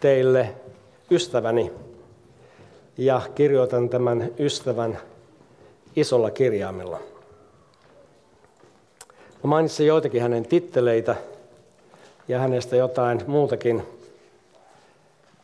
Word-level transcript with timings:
teille 0.00 0.54
ystäväni 1.10 1.72
ja 2.98 3.22
kirjoitan 3.34 3.88
tämän 3.88 4.30
ystävän 4.38 4.98
isolla 5.96 6.30
kirjaimella. 6.30 6.98
Mä 9.42 9.48
mainitsin 9.48 9.86
joitakin 9.86 10.22
hänen 10.22 10.46
titteleitä 10.46 11.16
ja 12.28 12.38
hänestä 12.38 12.76
jotain 12.76 13.20
muutakin. 13.26 13.82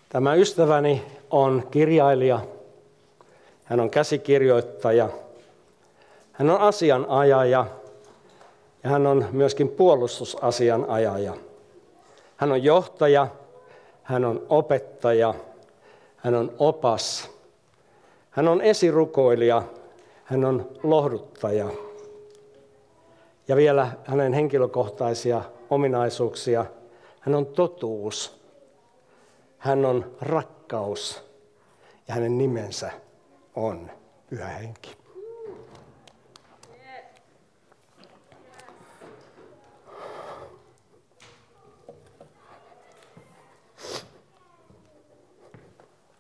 Tämä 0.08 0.34
ystäväni 0.34 1.02
on 1.30 1.68
kirjailija, 1.70 2.40
hän 3.64 3.80
on 3.80 3.90
käsikirjoittaja, 3.90 5.08
hän 6.32 6.50
on 6.50 6.60
asianajaja 6.60 7.66
ja 8.84 8.90
hän 8.90 9.06
on 9.06 9.26
myöskin 9.32 9.68
puolustusasianajaja. 9.68 11.34
Hän 12.36 12.52
on 12.52 12.64
johtaja, 12.64 13.28
hän 14.06 14.24
on 14.24 14.46
opettaja, 14.48 15.34
hän 16.16 16.34
on 16.34 16.52
opas, 16.58 17.30
hän 18.30 18.48
on 18.48 18.60
esirukoilija, 18.60 19.62
hän 20.24 20.44
on 20.44 20.70
lohduttaja. 20.82 21.70
Ja 23.48 23.56
vielä 23.56 23.90
hänen 24.04 24.32
henkilökohtaisia 24.32 25.42
ominaisuuksia. 25.70 26.66
Hän 27.20 27.34
on 27.34 27.46
totuus, 27.46 28.40
hän 29.58 29.84
on 29.84 30.16
rakkaus 30.20 31.22
ja 32.08 32.14
hänen 32.14 32.38
nimensä 32.38 32.90
on 33.56 33.90
Pyhä 34.30 34.46
Henki. 34.48 35.05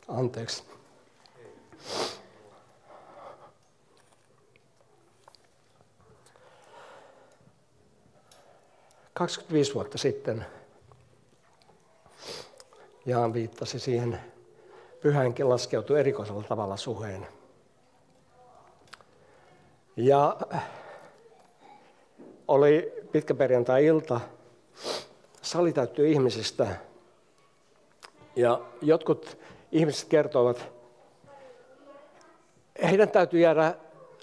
Anteeksi. 0.08 0.62
Kaksikymmentäviisi 9.14 9.74
vuotta 9.74 9.98
sitten 9.98 10.46
Jaan 13.06 13.32
viittasi 13.32 13.78
siihen 13.78 14.20
pyhänkin 15.00 15.48
laskeutui 15.48 16.00
erikoisella 16.00 16.42
tavalla 16.42 16.76
suheen. 16.76 17.26
Ja 19.96 20.36
oli 22.48 22.92
pitkäperjantai-ilta, 23.12 24.20
sali 25.42 25.72
täyttyi 25.72 26.12
ihmisistä. 26.12 26.76
Ja 28.36 28.60
jotkut 28.82 29.38
ihmiset 29.72 30.08
kertoivat, 30.08 30.72
heidän 32.82 33.10
täytyy 33.10 33.40
jäädä 33.40 33.74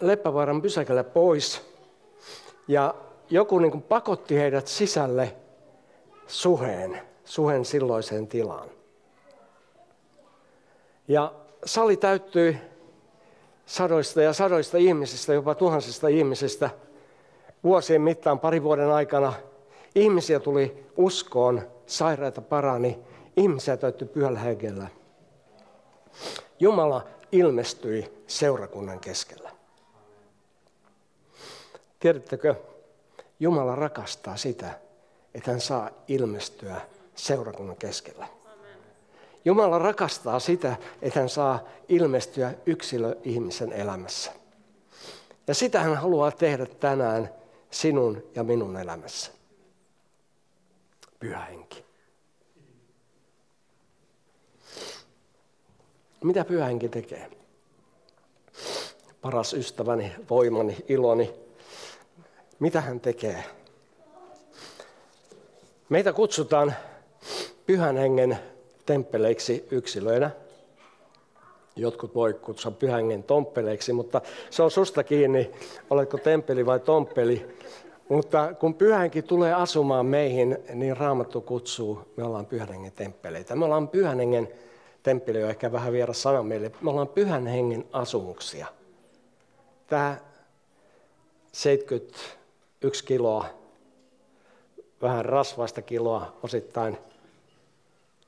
Leppävaaran 0.01 0.61
pysäkällä 0.61 1.03
pois. 1.03 1.61
Ja 2.67 2.95
joku 3.29 3.59
niin 3.59 3.71
kuin 3.71 3.81
pakotti 3.81 4.35
heidät 4.35 4.67
sisälle 4.67 5.35
suheen, 6.27 7.01
suhen 7.25 7.65
silloiseen 7.65 8.27
tilaan. 8.27 8.69
Ja 11.07 11.33
sali 11.65 11.97
täyttyi 11.97 12.57
sadoista 13.65 14.21
ja 14.21 14.33
sadoista 14.33 14.77
ihmisistä, 14.77 15.33
jopa 15.33 15.55
tuhansista 15.55 16.07
ihmisistä. 16.07 16.69
Vuosien 17.63 18.01
mittaan, 18.01 18.39
pari 18.39 18.63
vuoden 18.63 18.91
aikana, 18.91 19.33
ihmisiä 19.95 20.39
tuli 20.39 20.85
uskoon, 20.97 21.61
sairaita 21.85 22.41
parani, 22.41 22.99
ihmisiä 23.37 23.77
täyttyi 23.77 24.07
pyhällä 24.07 24.39
hengellä. 24.39 24.87
Jumala 26.59 27.07
ilmestyi 27.31 28.23
seurakunnan 28.27 28.99
keskellä. 28.99 29.51
Tiedättekö, 31.99 32.55
Jumala 33.39 33.75
rakastaa 33.75 34.37
sitä, 34.37 34.79
että 35.33 35.51
hän 35.51 35.61
saa 35.61 35.89
ilmestyä 36.07 36.81
seurakunnan 37.15 37.75
keskellä. 37.75 38.27
Jumala 39.45 39.79
rakastaa 39.79 40.39
sitä, 40.39 40.75
että 41.01 41.19
hän 41.19 41.29
saa 41.29 41.63
ilmestyä 41.89 42.53
yksilö-ihmisen 42.65 43.73
elämässä. 43.73 44.31
Ja 45.47 45.53
sitä 45.53 45.79
hän 45.79 45.95
haluaa 45.95 46.31
tehdä 46.31 46.65
tänään 46.65 47.29
sinun 47.71 48.23
ja 48.35 48.43
minun 48.43 48.77
elämässä. 48.77 49.31
Pyhä 51.19 51.39
henki. 51.39 51.85
Mitä 56.23 56.45
pyhä 56.45 56.65
henki 56.65 56.89
tekee? 56.89 57.29
Paras 59.21 59.53
ystäväni, 59.53 60.11
voimani, 60.29 60.77
iloni. 60.87 61.33
Mitä 62.59 62.81
hän 62.81 62.99
tekee? 62.99 63.43
Meitä 65.89 66.13
kutsutaan 66.13 66.73
pyhän 67.65 67.97
hengen 67.97 68.37
temppeleiksi 68.85 69.67
yksilöinä. 69.71 70.31
Jotkut 71.75 72.15
voi 72.15 72.33
kutsua 72.33 72.71
pyhängen 72.71 73.23
tomppeleiksi, 73.23 73.93
mutta 73.93 74.21
se 74.49 74.63
on 74.63 74.71
susta 74.71 75.03
kiinni, 75.03 75.51
oletko 75.89 76.17
temppeli 76.17 76.65
vai 76.65 76.79
tomppeli. 76.79 77.57
Mutta 78.09 78.53
kun 78.53 78.73
pyhänkin 78.73 79.23
tulee 79.23 79.53
asumaan 79.53 80.05
meihin, 80.05 80.57
niin 80.73 80.97
Raamattu 80.97 81.41
kutsuu, 81.41 82.01
me 82.17 82.23
ollaan 82.23 82.45
pyhän 82.45 82.69
hengen 82.69 82.91
temppeleitä. 82.91 83.55
Me 83.55 83.65
ollaan 83.65 83.87
pyhän 83.87 84.19
hengen 84.19 84.49
temppeli 85.03 85.43
on 85.43 85.49
ehkä 85.49 85.71
vähän 85.71 85.93
vieras 85.93 86.21
sana 86.21 86.43
meille. 86.43 86.71
Me 86.81 86.89
ollaan 86.89 87.07
pyhän 87.07 87.47
hengen 87.47 87.85
asumuksia. 87.91 88.67
Tämä 89.87 90.17
71 91.51 93.03
kiloa, 93.05 93.45
vähän 95.01 95.25
rasvaista 95.25 95.81
kiloa 95.81 96.33
osittain, 96.43 96.97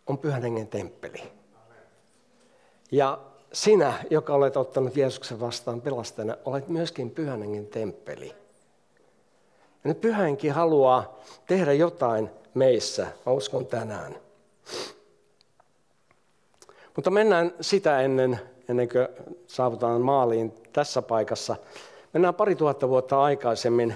on 0.08 0.18
pyhän 0.18 0.41
hengen 0.41 0.68
temppeli. 0.68 1.24
Ja 2.91 3.19
sinä, 3.53 3.94
joka 4.09 4.34
olet 4.34 4.58
ottanut 4.58 4.97
Jeesuksen 4.97 5.40
vastaan 5.40 5.81
pelastajana, 5.81 6.38
olet 6.46 6.68
myöskin 6.68 7.12
pyhän 7.12 7.41
hengen 7.41 7.68
temppeli. 7.68 8.28
Ja 9.84 9.88
nyt 9.88 10.02
pyhänkin 10.02 10.52
haluaa 10.52 11.19
tehdä 11.47 11.74
jotain 11.74 12.30
meissä, 12.53 13.08
mä 13.25 13.31
uskon 13.31 13.66
tänään. 13.66 14.16
Mutta 16.95 17.11
mennään 17.11 17.53
sitä 17.61 18.01
ennen, 18.01 18.39
ennen 18.69 18.89
kuin 18.89 19.07
saavutaan 19.47 20.01
maaliin 20.01 20.53
tässä 20.73 21.01
paikassa. 21.01 21.56
Mennään 22.13 22.35
pari 22.35 22.56
tuhatta 22.56 22.89
vuotta 22.89 23.23
aikaisemmin 23.23 23.95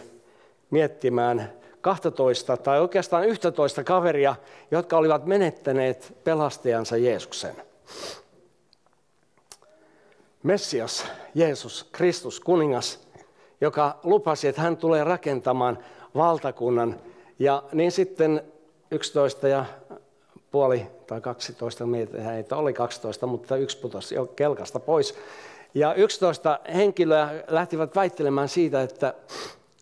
miettimään 0.70 1.54
12 1.82 2.58
tai 2.58 2.80
oikeastaan 2.80 3.28
11 3.28 3.84
kaveria, 3.84 4.36
jotka 4.72 4.98
olivat 4.98 5.26
menettäneet 5.26 6.18
pelastajansa 6.24 6.98
Jeesuksen. 6.98 7.56
Messias, 10.44 11.06
Jeesus, 11.36 11.90
Kristus, 11.92 12.40
kuningas, 12.40 13.08
joka 13.62 14.00
lupasi, 14.04 14.48
että 14.48 14.62
hän 14.62 14.78
tulee 14.78 15.04
rakentamaan 15.04 15.80
valtakunnan. 16.16 17.00
Ja 17.40 17.64
niin 17.74 17.92
sitten 17.92 18.44
11 18.92 19.48
ja 19.48 19.66
puoli 20.52 20.88
tai 21.08 21.22
12, 21.22 21.86
meitä 21.86 22.56
oli 22.56 22.74
12, 22.74 23.28
mutta 23.28 23.56
yksi 23.56 23.78
putosi 23.78 24.16
jo 24.16 24.26
kelkasta 24.26 24.80
pois. 24.80 25.16
Ja 25.74 25.94
11 25.94 26.60
henkilöä 26.74 27.30
lähtivät 27.48 27.96
väittelemään 27.96 28.50
siitä, 28.50 28.82
että 28.82 29.14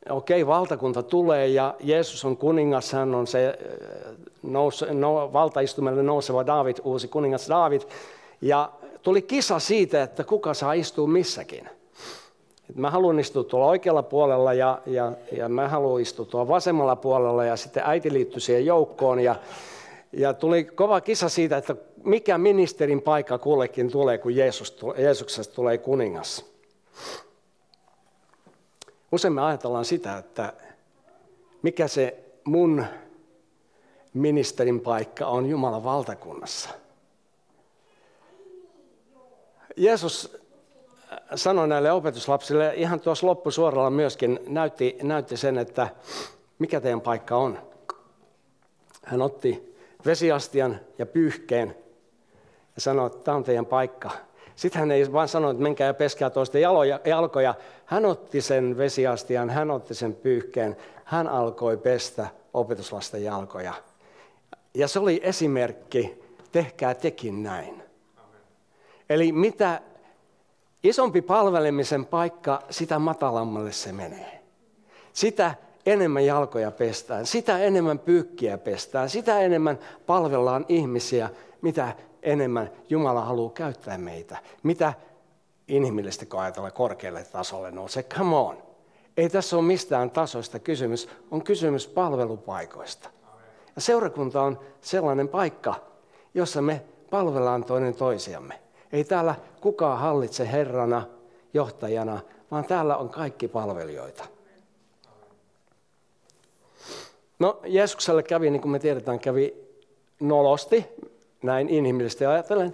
okei, 0.09 0.41
okay, 0.41 0.47
valtakunta 0.47 1.03
tulee 1.03 1.47
ja 1.47 1.75
Jeesus 1.79 2.25
on 2.25 2.37
kuningas, 2.37 2.93
hän 2.93 3.15
on 3.15 3.27
se 3.27 3.47
äh, 3.47 4.15
nous, 4.43 4.85
no, 4.91 5.33
valtaistumelle 5.33 6.03
nouseva 6.03 6.45
David, 6.45 6.75
uusi 6.83 7.07
kuningas 7.07 7.49
David. 7.49 7.81
Ja 8.41 8.71
tuli 9.03 9.21
kisa 9.21 9.59
siitä, 9.59 10.03
että 10.03 10.23
kuka 10.23 10.53
saa 10.53 10.73
istua 10.73 11.07
missäkin. 11.07 11.69
Et 12.69 12.75
mä 12.75 12.91
haluan 12.91 13.19
istua 13.19 13.43
tuolla 13.43 13.67
oikealla 13.67 14.03
puolella 14.03 14.53
ja, 14.53 14.81
ja, 14.85 15.11
ja 15.31 15.49
mä 15.49 15.67
haluan 15.67 16.01
istua 16.01 16.25
tuolla 16.25 16.47
vasemmalla 16.47 16.95
puolella 16.95 17.45
ja 17.45 17.55
sitten 17.55 17.83
äiti 17.85 18.13
liittyi 18.13 18.41
siihen 18.41 18.65
joukkoon 18.65 19.19
ja, 19.19 19.35
ja 20.17 20.33
tuli 20.33 20.63
kova 20.63 21.01
kisa 21.01 21.29
siitä, 21.29 21.57
että 21.57 21.75
mikä 22.03 22.37
ministerin 22.37 23.01
paikka 23.01 23.37
kullekin 23.37 23.91
tulee, 23.91 24.17
kun 24.17 24.35
Jeesus, 24.35 24.77
Jeesuksesta 24.97 25.55
tulee 25.55 25.77
kuningas. 25.77 26.45
Usein 29.11 29.33
me 29.33 29.41
ajatellaan 29.41 29.85
sitä, 29.85 30.17
että 30.17 30.53
mikä 31.61 31.87
se 31.87 32.23
mun 32.43 32.85
ministerin 34.13 34.79
paikka 34.79 35.27
on 35.27 35.45
Jumalan 35.45 35.83
valtakunnassa. 35.83 36.69
Jeesus 39.75 40.37
sanoi 41.35 41.67
näille 41.67 41.91
opetuslapsille 41.91 42.73
ihan 42.75 42.99
tuossa 42.99 43.27
loppusuoralla 43.27 43.89
myöskin 43.89 44.39
näytti, 44.47 44.97
näytti 45.03 45.37
sen, 45.37 45.57
että 45.57 45.87
mikä 46.59 46.81
teidän 46.81 47.01
paikka 47.01 47.37
on. 47.37 47.59
Hän 49.03 49.21
otti 49.21 49.66
vesiastian 50.05 50.79
ja 50.97 51.05
pyyhkeen 51.05 51.75
ja 52.75 52.81
sanoi, 52.81 53.07
että 53.07 53.19
tämä 53.19 53.37
on 53.37 53.43
teidän 53.43 53.65
paikka. 53.65 54.11
Sitten 54.55 54.79
hän 54.79 54.91
ei 54.91 55.11
vaan 55.11 55.27
sano, 55.27 55.49
että 55.49 55.63
menkää 55.63 55.87
ja 55.87 55.93
peskää 55.93 56.29
toisten 56.29 56.61
jaloja, 56.61 56.99
jalkoja. 57.05 57.55
Hän 57.85 58.05
otti 58.05 58.41
sen 58.41 58.77
vesiastian, 58.77 59.49
hän 59.49 59.71
otti 59.71 59.95
sen 59.95 60.15
pyyhkeen. 60.15 60.77
Hän 61.03 61.27
alkoi 61.27 61.77
pestä 61.77 62.27
opetuslasten 62.53 63.23
jalkoja. 63.23 63.73
Ja 64.73 64.87
se 64.87 64.99
oli 64.99 65.19
esimerkki, 65.23 66.23
tehkää 66.51 66.93
tekin 66.93 67.43
näin. 67.43 67.83
Eli 69.09 69.31
mitä 69.31 69.81
isompi 70.83 71.21
palvelemisen 71.21 72.05
paikka, 72.05 72.61
sitä 72.69 72.99
matalammalle 72.99 73.71
se 73.71 73.91
menee. 73.91 74.41
Sitä 75.13 75.55
enemmän 75.87 76.25
jalkoja 76.25 76.71
pestään, 76.71 77.25
sitä 77.25 77.59
enemmän 77.59 77.99
pyykkiä 77.99 78.57
pestään, 78.57 79.09
sitä 79.09 79.39
enemmän 79.39 79.79
palvellaan 80.05 80.65
ihmisiä, 80.69 81.29
mitä 81.61 81.95
enemmän 82.23 82.71
Jumala 82.89 83.21
haluaa 83.21 83.51
käyttää 83.51 83.97
meitä. 83.97 84.37
Mitä 84.63 84.93
inhimillisesti 85.67 86.25
kun 86.25 86.39
ajatellaan 86.39 86.73
korkealle 86.73 87.23
tasolle 87.23 87.71
nousee, 87.71 88.03
come 88.03 88.35
on. 88.35 88.57
Ei 89.17 89.29
tässä 89.29 89.57
ole 89.57 89.65
mistään 89.65 90.11
tasoista 90.11 90.59
kysymys, 90.59 91.09
on 91.31 91.43
kysymys 91.43 91.87
palvelupaikoista. 91.87 93.09
Ja 93.75 93.81
seurakunta 93.81 94.41
on 94.41 94.59
sellainen 94.81 95.27
paikka, 95.27 95.75
jossa 96.33 96.61
me 96.61 96.81
palvellaan 97.09 97.63
toinen 97.63 97.95
toisiamme. 97.95 98.59
Ei 98.91 99.03
täällä 99.03 99.35
kukaan 99.61 99.99
hallitse 99.99 100.51
herrana, 100.51 101.03
johtajana, 101.53 102.19
vaan 102.51 102.65
täällä 102.65 102.97
on 102.97 103.09
kaikki 103.09 103.47
palvelijoita. 103.47 104.36
No 107.39 107.59
Jeesukselle 107.65 108.23
kävi, 108.23 108.49
niin 108.49 108.61
kuin 108.61 108.71
me 108.71 108.79
tiedetään, 108.79 109.19
kävi 109.19 109.55
nolosti, 110.19 110.85
näin 111.43 111.69
inhimillisesti 111.69 112.25
ajatellen. 112.25 112.73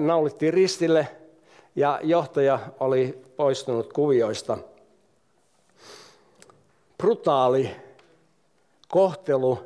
Naulittiin 0.00 0.54
ristille 0.54 1.08
ja 1.76 2.00
johtaja 2.02 2.58
oli 2.80 3.22
poistunut 3.36 3.92
kuvioista. 3.92 4.58
Brutaali 6.98 7.70
kohtelu 8.88 9.58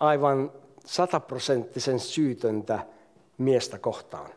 aivan 0.00 0.52
sataprosenttisen 0.86 2.00
syytöntä 2.00 2.78
miestä 3.38 3.78
kohtaan. 3.78 4.30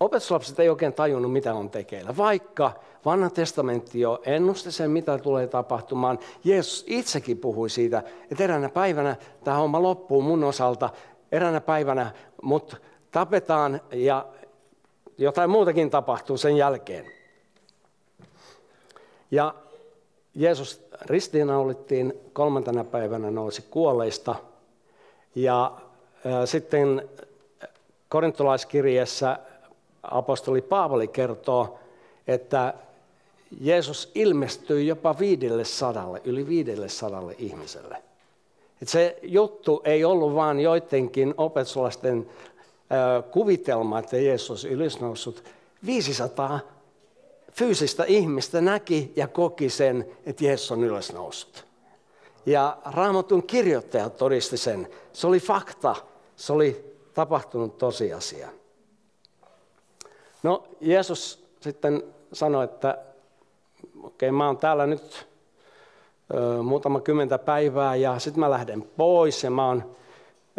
Opetuslapset 0.00 0.60
ei 0.60 0.68
oikein 0.68 0.92
tajunnut, 0.92 1.32
mitä 1.32 1.54
on 1.54 1.70
tekeillä, 1.70 2.16
vaikka 2.16 2.72
vanha 3.04 3.30
testamentti 3.30 4.00
jo 4.00 4.22
ennusti 4.24 4.72
sen, 4.72 4.90
mitä 4.90 5.18
tulee 5.18 5.46
tapahtumaan. 5.46 6.18
Jeesus 6.44 6.84
itsekin 6.86 7.38
puhui 7.38 7.70
siitä, 7.70 8.02
että 8.30 8.44
eräänä 8.44 8.68
päivänä 8.68 9.16
tämä 9.44 9.56
homma 9.56 9.82
loppuu 9.82 10.22
mun 10.22 10.44
osalta, 10.44 10.90
eräänä 11.32 11.60
päivänä 11.60 12.10
mut 12.42 12.76
tapetaan 13.10 13.80
ja 13.92 14.26
jotain 15.18 15.50
muutakin 15.50 15.90
tapahtuu 15.90 16.36
sen 16.36 16.56
jälkeen. 16.56 17.12
Ja 19.30 19.54
Jeesus 20.34 20.88
ristiinnaulittiin, 21.00 22.20
kolmantena 22.32 22.84
päivänä 22.84 23.30
nousi 23.30 23.62
kuolleista 23.62 24.34
ja 25.34 25.76
sitten 26.44 27.08
korintolaiskirjeessä 28.08 29.38
apostoli 30.02 30.62
Paavali 30.62 31.08
kertoo, 31.08 31.78
että 32.26 32.74
Jeesus 33.60 34.10
ilmestyi 34.14 34.86
jopa 34.86 35.18
viidelle 35.18 35.64
sadalle, 35.64 36.20
yli 36.24 36.46
viidelle 36.46 36.88
sadalle 36.88 37.34
ihmiselle. 37.38 38.02
Et 38.82 38.88
se 38.88 39.18
juttu 39.22 39.82
ei 39.84 40.04
ollut 40.04 40.34
vain 40.34 40.60
joidenkin 40.60 41.34
opetuslasten 41.36 42.30
kuvitelma, 43.30 43.98
että 43.98 44.16
Jeesus 44.16 44.64
ylösnoussut. 44.64 45.44
500 45.86 46.60
fyysistä 47.52 48.04
ihmistä 48.04 48.60
näki 48.60 49.12
ja 49.16 49.28
koki 49.28 49.70
sen, 49.70 50.06
että 50.26 50.44
Jeesus 50.44 50.72
on 50.72 50.84
ylösnoussut. 50.84 51.64
Ja 52.46 52.78
Raamatun 52.84 53.42
kirjoittajat 53.42 54.16
todisti 54.16 54.56
sen. 54.56 54.88
Se 55.12 55.26
oli 55.26 55.40
fakta, 55.40 55.96
se 56.36 56.52
oli 56.52 56.94
tapahtunut 57.14 57.78
tosiasia. 57.78 58.48
No 60.42 60.64
Jeesus 60.80 61.46
sitten 61.60 62.02
sanoi, 62.32 62.64
että 62.64 62.98
okei 64.02 64.28
okay, 64.28 64.30
mä 64.30 64.46
oon 64.46 64.58
täällä 64.58 64.86
nyt 64.86 65.28
ö, 66.34 66.62
muutama 66.62 67.00
kymmentä 67.00 67.38
päivää 67.38 67.96
ja 67.96 68.18
sitten 68.18 68.40
mä 68.40 68.50
lähden 68.50 68.82
pois 68.82 69.44
ja 69.44 69.50
mä 69.50 69.66
oon, 69.66 69.96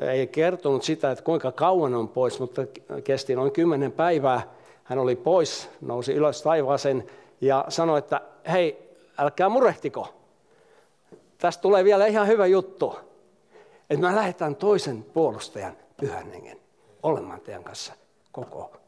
ei 0.01 0.27
kertonut 0.27 0.83
sitä, 0.83 1.11
että 1.11 1.23
kuinka 1.23 1.51
kauan 1.51 1.95
on 1.95 2.07
pois, 2.07 2.39
mutta 2.39 2.61
kesti 3.03 3.35
noin 3.35 3.51
kymmenen 3.51 3.91
päivää. 3.91 4.41
Hän 4.83 4.99
oli 4.99 5.15
pois, 5.15 5.69
nousi 5.81 6.13
ylös 6.13 6.41
taivaaseen 6.41 7.09
ja 7.41 7.65
sanoi, 7.69 7.99
että 7.99 8.21
hei, 8.51 8.97
älkää 9.17 9.49
murehtiko. 9.49 10.13
Tästä 11.37 11.61
tulee 11.61 11.83
vielä 11.83 12.05
ihan 12.05 12.27
hyvä 12.27 12.45
juttu. 12.45 12.95
Että 13.89 14.07
me 14.07 14.15
lähdetään 14.15 14.55
toisen 14.55 15.03
puolustajan 15.03 15.77
pyhän 15.97 16.31
hengen 16.31 16.59
olemaan 17.03 17.41
teidän 17.41 17.63
kanssa 17.63 17.93
koko 18.31 18.80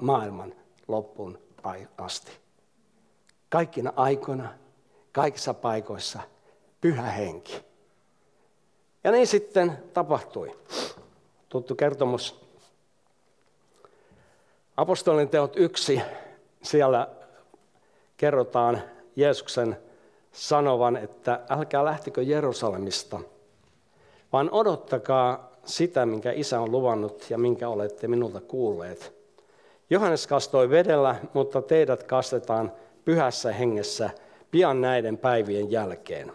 maailman 0.00 0.54
loppuun 0.88 1.38
asti. 1.98 2.32
Kaikkina 3.48 3.92
aikoina, 3.96 4.48
kaikissa 5.12 5.54
paikoissa, 5.54 6.20
pyhä 6.80 7.02
henki. 7.02 7.60
Ja 9.04 9.10
niin 9.10 9.26
sitten 9.26 9.78
tapahtui. 9.94 10.56
Tuttu 11.48 11.74
kertomus. 11.74 12.40
Apostolin 14.76 15.28
teot 15.28 15.56
yksi, 15.56 16.00
siellä 16.62 17.08
kerrotaan 18.16 18.82
Jeesuksen 19.16 19.76
sanovan, 20.32 20.96
että 20.96 21.40
älkää 21.48 21.84
lähtikö 21.84 22.22
Jerusalemista, 22.22 23.20
vaan 24.32 24.50
odottakaa 24.50 25.52
sitä, 25.64 26.06
minkä 26.06 26.32
isä 26.32 26.60
on 26.60 26.72
luvannut 26.72 27.26
ja 27.30 27.38
minkä 27.38 27.68
olette 27.68 28.08
minulta 28.08 28.40
kuulleet. 28.40 29.17
Johannes 29.90 30.26
kastoi 30.26 30.70
vedellä, 30.70 31.16
mutta 31.34 31.62
teidät 31.62 32.02
kastetaan 32.02 32.72
pyhässä 33.04 33.52
hengessä 33.52 34.10
pian 34.50 34.80
näiden 34.80 35.18
päivien 35.18 35.70
jälkeen. 35.70 36.32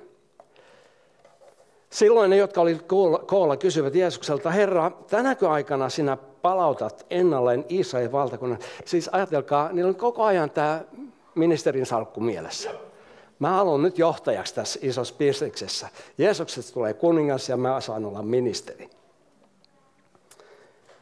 Silloin 1.90 2.30
ne, 2.30 2.38
jotka 2.38 2.62
olivat 2.62 2.82
koolla, 3.26 3.58
kysyivät 3.58 3.96
Jeesukselta, 3.96 4.52
Herra, 4.52 4.92
tänäkö 5.10 5.50
aikana 5.50 5.90
sinä 5.90 6.18
palautat 6.18 7.06
ennalleen 7.10 7.66
Israelin 7.70 8.12
valtakunnan? 8.12 8.60
Siis 8.86 9.10
ajatelkaa, 9.12 9.72
niillä 9.72 9.90
on 9.90 9.96
koko 9.96 10.24
ajan 10.24 10.50
tämä 10.50 10.82
ministerin 11.36 11.86
salkku 11.86 12.20
mielessä. 12.20 12.70
Mä 13.40 13.50
haluan 13.50 13.82
nyt 13.82 14.00
johtajaksi 14.00 14.56
tässä 14.56 14.80
isossa 14.82 15.16
bisneksessä. 15.18 15.88
Jeesuksesta 16.18 16.74
tulee 16.74 16.94
kuningas 16.94 17.50
ja 17.50 17.58
mä 17.58 17.82
saan 17.82 18.06
olla 18.06 18.22
ministeri. 18.22 18.90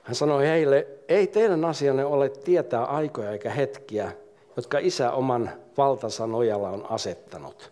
Hän 0.03 0.15
sanoi 0.15 0.47
heille, 0.47 0.87
ei 1.07 1.27
teidän 1.27 1.65
asianne 1.65 2.05
ole 2.05 2.29
tietää 2.29 2.85
aikoja 2.85 3.31
eikä 3.31 3.49
hetkiä, 3.49 4.11
jotka 4.55 4.79
isä 4.79 5.11
oman 5.11 5.51
valtansa 5.77 6.27
nojalla 6.27 6.69
on 6.69 6.85
asettanut. 6.89 7.71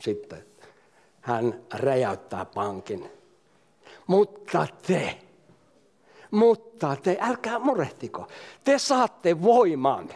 Sitten 0.00 0.44
hän 1.20 1.60
räjäyttää 1.74 2.44
pankin. 2.44 3.10
Mutta 4.06 4.66
te, 4.86 5.18
mutta 6.30 6.96
te, 7.02 7.18
älkää 7.20 7.58
murehtiko, 7.58 8.26
te 8.64 8.78
saatte 8.78 9.42
voiman, 9.42 10.08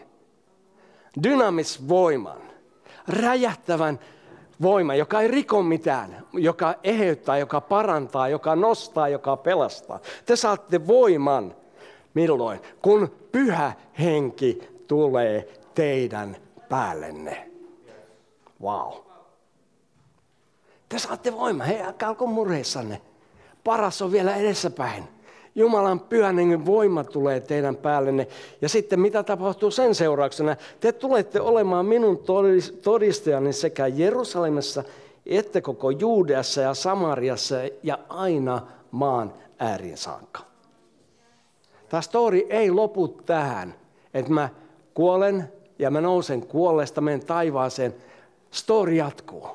dynamisvoiman, 1.22 2.42
räjähtävän 3.08 3.98
voima, 4.62 4.94
joka 4.94 5.20
ei 5.20 5.28
riko 5.28 5.62
mitään, 5.62 6.26
joka 6.32 6.74
eheyttää, 6.84 7.38
joka 7.38 7.60
parantaa, 7.60 8.28
joka 8.28 8.56
nostaa, 8.56 9.08
joka 9.08 9.36
pelastaa. 9.36 10.00
Te 10.26 10.36
saatte 10.36 10.86
voiman. 10.86 11.54
Milloin? 12.14 12.60
Kun 12.82 13.12
pyhä 13.32 13.72
henki 13.98 14.68
tulee 14.86 15.48
teidän 15.74 16.36
päällenne. 16.68 17.50
Wow. 18.62 18.92
Te 18.92 19.02
Te 20.88 20.98
saatte 20.98 21.32
voimaa. 21.32 21.66
Hei, 21.66 21.82
älkää 21.82 22.08
alko 22.08 22.26
murheissanne. 22.26 23.00
Paras 23.64 24.02
on 24.02 24.12
vielä 24.12 24.36
edessäpäin. 24.36 25.17
Jumalan 25.54 26.00
pyhän 26.00 26.66
voima 26.66 27.04
tulee 27.04 27.40
teidän 27.40 27.76
päällenne. 27.76 28.28
Ja 28.60 28.68
sitten 28.68 29.00
mitä 29.00 29.22
tapahtuu 29.22 29.70
sen 29.70 29.94
seurauksena? 29.94 30.56
Te 30.80 30.92
tulette 30.92 31.40
olemaan 31.40 31.86
minun 31.86 32.24
todistajani 32.82 33.52
sekä 33.52 33.86
Jerusalemissa 33.86 34.84
että 35.28 35.60
koko 35.60 35.90
Juudeassa 35.90 36.60
ja 36.60 36.74
Samariassa 36.74 37.56
ja 37.82 37.98
aina 38.08 38.66
maan 38.90 39.32
ääriin 39.58 39.96
saakka. 39.96 40.40
Tämä 41.88 42.00
story 42.00 42.38
ei 42.38 42.70
lopu 42.70 43.08
tähän, 43.08 43.74
että 44.14 44.32
mä 44.32 44.48
kuolen 44.94 45.52
ja 45.78 45.90
mä 45.90 46.00
nousen 46.00 46.46
kuolleesta, 46.46 47.00
menen 47.00 47.26
taivaaseen. 47.26 47.94
Story 48.50 48.94
jatkuu. 48.94 49.48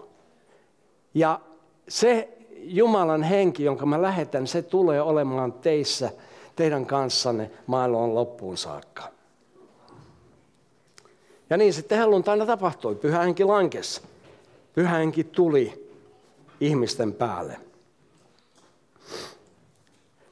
Ja 1.13 1.39
se 1.88 2.38
Jumalan 2.65 3.24
henki, 3.24 3.63
jonka 3.63 3.86
mä 3.86 4.01
lähetän, 4.01 4.48
se 4.48 4.62
tulee 4.62 5.01
olemaan 5.01 5.53
teissä, 5.53 6.12
teidän 6.55 6.86
kanssanne 6.86 7.51
maailman 7.67 8.15
loppuun 8.15 8.58
saakka. 8.58 9.03
Ja 11.50 11.58
niin 11.58 11.74
sitten 11.74 11.98
helluntaina 11.98 12.46
tapahtui. 12.46 12.96
Pyhä 12.96 13.22
henki 13.22 13.43
lankesi. 13.43 14.01
Pyhä 14.75 14.98
henki 14.98 15.24
tuli 15.24 15.93
ihmisten 16.60 17.13
päälle. 17.13 17.58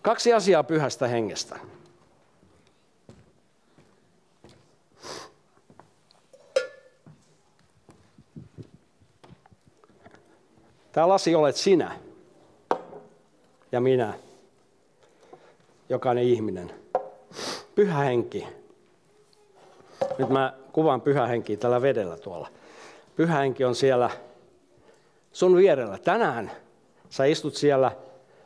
Kaksi 0.01 0.33
asiaa 0.33 0.63
pyhästä 0.63 1.07
hengestä. 1.07 1.59
Tämä 10.91 11.09
lasi 11.09 11.35
olet 11.35 11.55
sinä 11.55 11.99
ja 13.71 13.81
minä, 13.81 14.13
jokainen 15.89 16.23
ihminen. 16.23 16.71
Pyhä 17.75 17.99
henki. 17.99 18.47
Nyt 20.17 20.29
mä 20.29 20.53
kuvaan 20.71 21.01
pyhä 21.01 21.27
henki 21.27 21.57
tällä 21.57 21.81
vedellä 21.81 22.17
tuolla. 22.17 22.47
Pyhä 23.15 23.39
henki 23.39 23.65
on 23.65 23.75
siellä 23.75 24.09
sun 25.31 25.57
vierellä. 25.57 25.97
Tänään 25.97 26.51
sä 27.09 27.25
istut 27.25 27.55
siellä, 27.55 27.91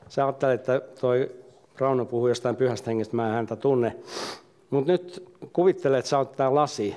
sä 0.09 0.25
ajattelet, 0.25 0.59
että 0.59 0.81
toi 1.01 1.31
Rauno 1.77 2.05
puhuu 2.05 2.27
jostain 2.27 2.55
pyhästä 2.55 2.89
hengestä, 2.89 3.15
mä 3.15 3.27
en 3.27 3.33
häntä 3.33 3.55
tunne. 3.55 3.95
Mutta 4.69 4.91
nyt 4.91 5.23
kuvittele, 5.53 5.97
että 5.97 6.09
sä 6.09 6.17
oot 6.17 6.31
tää 6.31 6.55
lasi. 6.55 6.95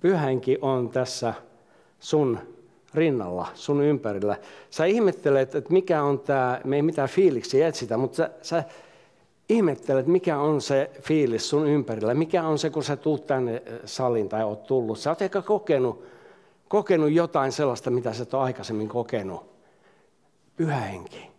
Pyhä 0.00 0.18
henki 0.18 0.58
on 0.62 0.88
tässä 0.88 1.34
sun 2.00 2.53
rinnalla, 2.94 3.46
sun 3.54 3.82
ympärillä. 3.82 4.36
Sä 4.70 4.84
ihmettelet, 4.84 5.54
että 5.54 5.72
mikä 5.72 6.02
on 6.02 6.18
tämä, 6.18 6.60
me 6.64 6.76
ei 6.76 6.82
mitään 6.82 7.08
fiiliksi 7.08 7.62
etsitä, 7.62 7.96
mutta 7.96 8.16
sä, 8.16 8.30
sä 8.42 8.64
ihmettelet, 9.48 10.06
mikä 10.06 10.38
on 10.38 10.60
se 10.60 10.90
fiilis 11.00 11.48
sun 11.48 11.66
ympärillä. 11.66 12.14
Mikä 12.14 12.42
on 12.42 12.58
se, 12.58 12.70
kun 12.70 12.84
sä 12.84 12.96
tuut 12.96 13.26
tänne 13.26 13.62
saliin 13.84 14.28
tai 14.28 14.44
oot 14.44 14.66
tullut. 14.66 14.98
Sä 14.98 15.10
oot 15.10 15.22
ehkä 15.22 15.42
kokenut, 15.42 16.04
kokenut 16.68 17.10
jotain 17.10 17.52
sellaista, 17.52 17.90
mitä 17.90 18.12
sä 18.12 18.22
et 18.22 18.34
ole 18.34 18.42
aikaisemmin 18.42 18.88
kokenut. 18.88 19.54
Pyhä 20.56 20.80
henki. 20.80 21.30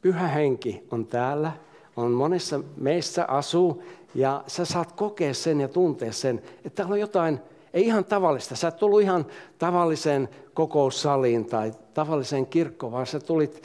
Pyhä 0.00 0.28
henki 0.28 0.86
on 0.90 1.06
täällä, 1.06 1.52
on 1.96 2.10
monessa 2.10 2.60
meissä 2.76 3.24
asuu, 3.24 3.82
ja 4.14 4.44
sä 4.46 4.64
saat 4.64 4.92
kokea 4.92 5.34
sen 5.34 5.60
ja 5.60 5.68
tuntea 5.68 6.12
sen, 6.12 6.42
että 6.56 6.70
täällä 6.70 6.92
on 6.92 7.00
jotain, 7.00 7.40
ei 7.74 7.86
ihan 7.86 8.04
tavallista. 8.04 8.56
Sä 8.56 8.68
et 8.68 8.76
tullut 8.76 9.00
ihan 9.00 9.26
tavalliseen 9.58 10.28
kokoussaliin 10.54 11.46
tai 11.46 11.72
tavalliseen 11.94 12.46
kirkkoon, 12.46 12.92
vaan 12.92 13.06
sä 13.06 13.20
tulit 13.20 13.62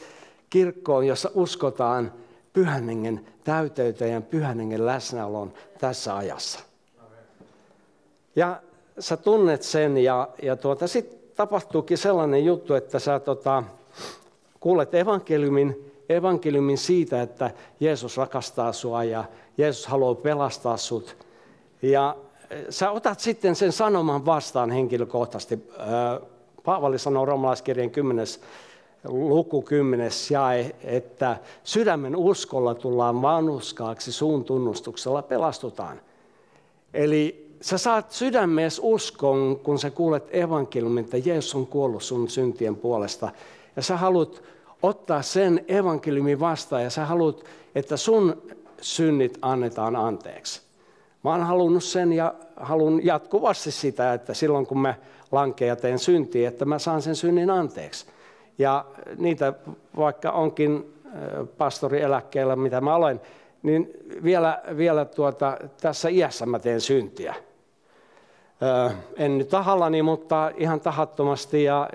kirkkoon, 0.50 1.07
jossa 1.07 1.31
uskotaan 1.33 2.12
pyhän 2.53 2.85
hengen 2.85 3.25
täyteyteen 3.43 4.13
ja 4.13 4.21
pyhän 4.21 4.85
läsnäolon 4.85 5.53
tässä 5.79 6.15
ajassa. 6.15 6.59
Ja 8.35 8.62
sä 9.00 9.17
tunnet 9.17 9.63
sen 9.63 9.97
ja, 9.97 10.29
ja 10.41 10.55
tuota, 10.55 10.88
sitten 10.88 11.19
tapahtuukin 11.35 11.97
sellainen 11.97 12.45
juttu, 12.45 12.74
että 12.74 13.00
sä 13.00 13.19
tota, 13.19 13.63
kuulet 14.59 14.93
evankeliumin, 14.93 15.93
evankeliumin 16.09 16.77
siitä, 16.77 17.21
että 17.21 17.51
Jeesus 17.79 18.17
rakastaa 18.17 18.74
sua 18.74 19.03
ja 19.03 19.24
Jeesus 19.57 19.88
haluaa 19.88 20.15
pelastaa 20.15 20.77
sut. 20.77 21.17
Ja 21.81 22.15
sä 22.70 22.92
otat 22.92 23.20
sitten 23.20 23.56
sen 23.56 23.72
sanoman 23.72 24.25
vastaan 24.25 24.72
henkilökohtaisesti. 24.72 25.60
Paavali 26.66 27.00
sanoo 27.00 27.25
romalaiskirjan 27.25 27.90
10. 27.90 28.25
luku 29.04 29.62
10 29.62 30.12
jae, 30.32 30.75
että 30.84 31.38
sydämen 31.64 32.16
uskolla 32.16 32.75
tullaan 32.75 33.22
vanhuskaaksi, 33.22 34.12
suun 34.12 34.44
tunnustuksella 34.44 35.22
pelastutaan. 35.22 36.02
Eli 36.94 37.46
sä 37.62 37.78
saat 37.78 38.12
sydämees 38.12 38.80
uskon, 38.84 39.60
kun 39.64 39.80
sä 39.80 39.90
kuulet 39.90 40.36
evankeliumin, 40.36 41.04
että 41.04 41.18
Jeesus 41.18 41.56
on 41.56 41.68
kuollut 41.68 42.04
sun 42.04 42.30
syntien 42.30 42.75
puolesta. 42.75 43.30
Ja 43.75 43.82
sä 43.82 43.98
haluat 43.98 44.44
ottaa 44.84 45.22
sen 45.22 45.66
evankeliumin 45.68 46.40
vastaan 46.40 46.84
ja 46.84 46.90
sä 46.90 47.06
haluat, 47.06 47.44
että 47.75 47.98
sun 47.98 48.42
synnit 48.82 49.38
annetaan 49.42 49.96
anteeksi. 49.96 50.64
Mä 51.25 51.32
oon 51.32 51.44
halunnut 51.44 51.84
sen 51.84 52.13
ja 52.13 52.34
haluan 52.55 53.05
jatkuvasti 53.05 53.72
sitä, 53.72 54.13
että 54.13 54.34
silloin 54.34 54.65
kun 54.65 54.79
mä 54.79 54.94
lankeen 55.32 55.70
ja 55.70 55.75
teen 55.75 56.00
syntiä, 56.00 56.50
että 56.50 56.65
mä 56.65 56.79
saan 56.79 57.01
sen 57.01 57.15
synnin 57.15 57.50
anteeksi. 57.50 58.05
Ja 58.58 58.86
niitä, 59.17 59.53
vaikka 59.98 60.32
onkin 60.32 60.94
pastorieläkkeellä, 61.58 62.55
mitä 62.55 62.82
mä 62.82 62.96
olen, 62.96 63.22
niin 63.63 63.91
vielä, 64.24 64.62
vielä 64.77 65.05
tuota, 65.05 65.58
tässä 65.82 66.10
iässä 66.10 66.46
mä 66.46 66.60
teen 66.60 66.82
syntiä. 66.82 67.36
en 69.17 69.38
nyt 69.38 69.50
tahallani, 69.50 70.01
mutta 70.01 70.51
ihan 70.58 70.79
tahattomasti 70.79 71.63
ja 71.63 71.89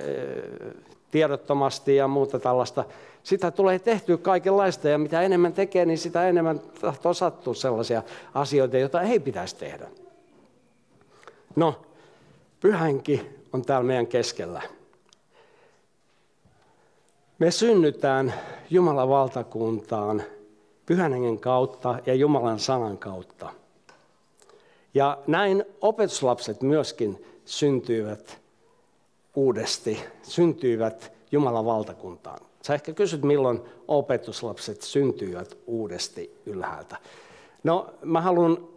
tiedottomasti 1.10 1.96
ja 1.96 2.08
muuta 2.08 2.38
tällaista. 2.38 2.84
Sitä 3.22 3.50
tulee 3.50 3.78
tehtyä 3.78 4.16
kaikenlaista 4.16 4.88
ja 4.88 4.98
mitä 4.98 5.22
enemmän 5.22 5.52
tekee, 5.52 5.84
niin 5.84 5.98
sitä 5.98 6.28
enemmän 6.28 6.60
tahtoo 6.80 7.14
sattua 7.14 7.54
sellaisia 7.54 8.02
asioita, 8.34 8.78
joita 8.78 9.02
ei 9.02 9.20
pitäisi 9.20 9.56
tehdä. 9.56 9.88
No, 11.56 11.80
pyhänki 12.60 13.26
on 13.52 13.62
täällä 13.62 13.86
meidän 13.86 14.06
keskellä. 14.06 14.62
Me 17.38 17.50
synnytään 17.50 18.34
Jumalan 18.70 19.08
valtakuntaan 19.08 20.22
pyhän 20.86 21.12
hengen 21.12 21.38
kautta 21.38 21.98
ja 22.06 22.14
Jumalan 22.14 22.58
sanan 22.58 22.98
kautta. 22.98 23.52
Ja 24.94 25.18
näin 25.26 25.64
opetuslapset 25.80 26.62
myöskin 26.62 27.24
syntyivät 27.44 28.40
uudesti, 29.34 30.00
syntyivät 30.22 31.12
Jumalan 31.32 31.64
valtakuntaan. 31.64 32.49
Sä 32.62 32.74
ehkä 32.74 32.92
kysyt, 32.92 33.22
milloin 33.22 33.60
opetuslapset 33.88 34.82
syntyivät 34.82 35.58
uudesti 35.66 36.34
ylhäältä. 36.46 36.96
No, 37.64 37.94
mä 38.02 38.20
haluan 38.20 38.68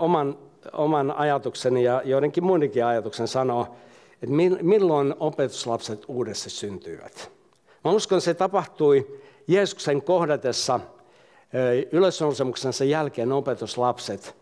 oman 0.00 0.38
oman 0.72 1.10
ajatukseni 1.10 1.84
ja 1.84 2.02
joidenkin 2.04 2.44
muidenkin 2.44 2.84
ajatuksen 2.84 3.28
sanoa, 3.28 3.76
että 4.22 4.36
milloin 4.62 5.14
opetuslapset 5.20 6.04
uudessa 6.08 6.50
syntyivät. 6.50 7.30
Mä 7.84 7.90
uskon, 7.90 8.18
että 8.18 8.24
se 8.24 8.34
tapahtui 8.34 9.20
Jeesuksen 9.46 10.02
kohdatessa 10.02 10.80
ylösnousemuksensa 11.92 12.84
jälkeen 12.84 13.32
opetuslapset. 13.32 14.36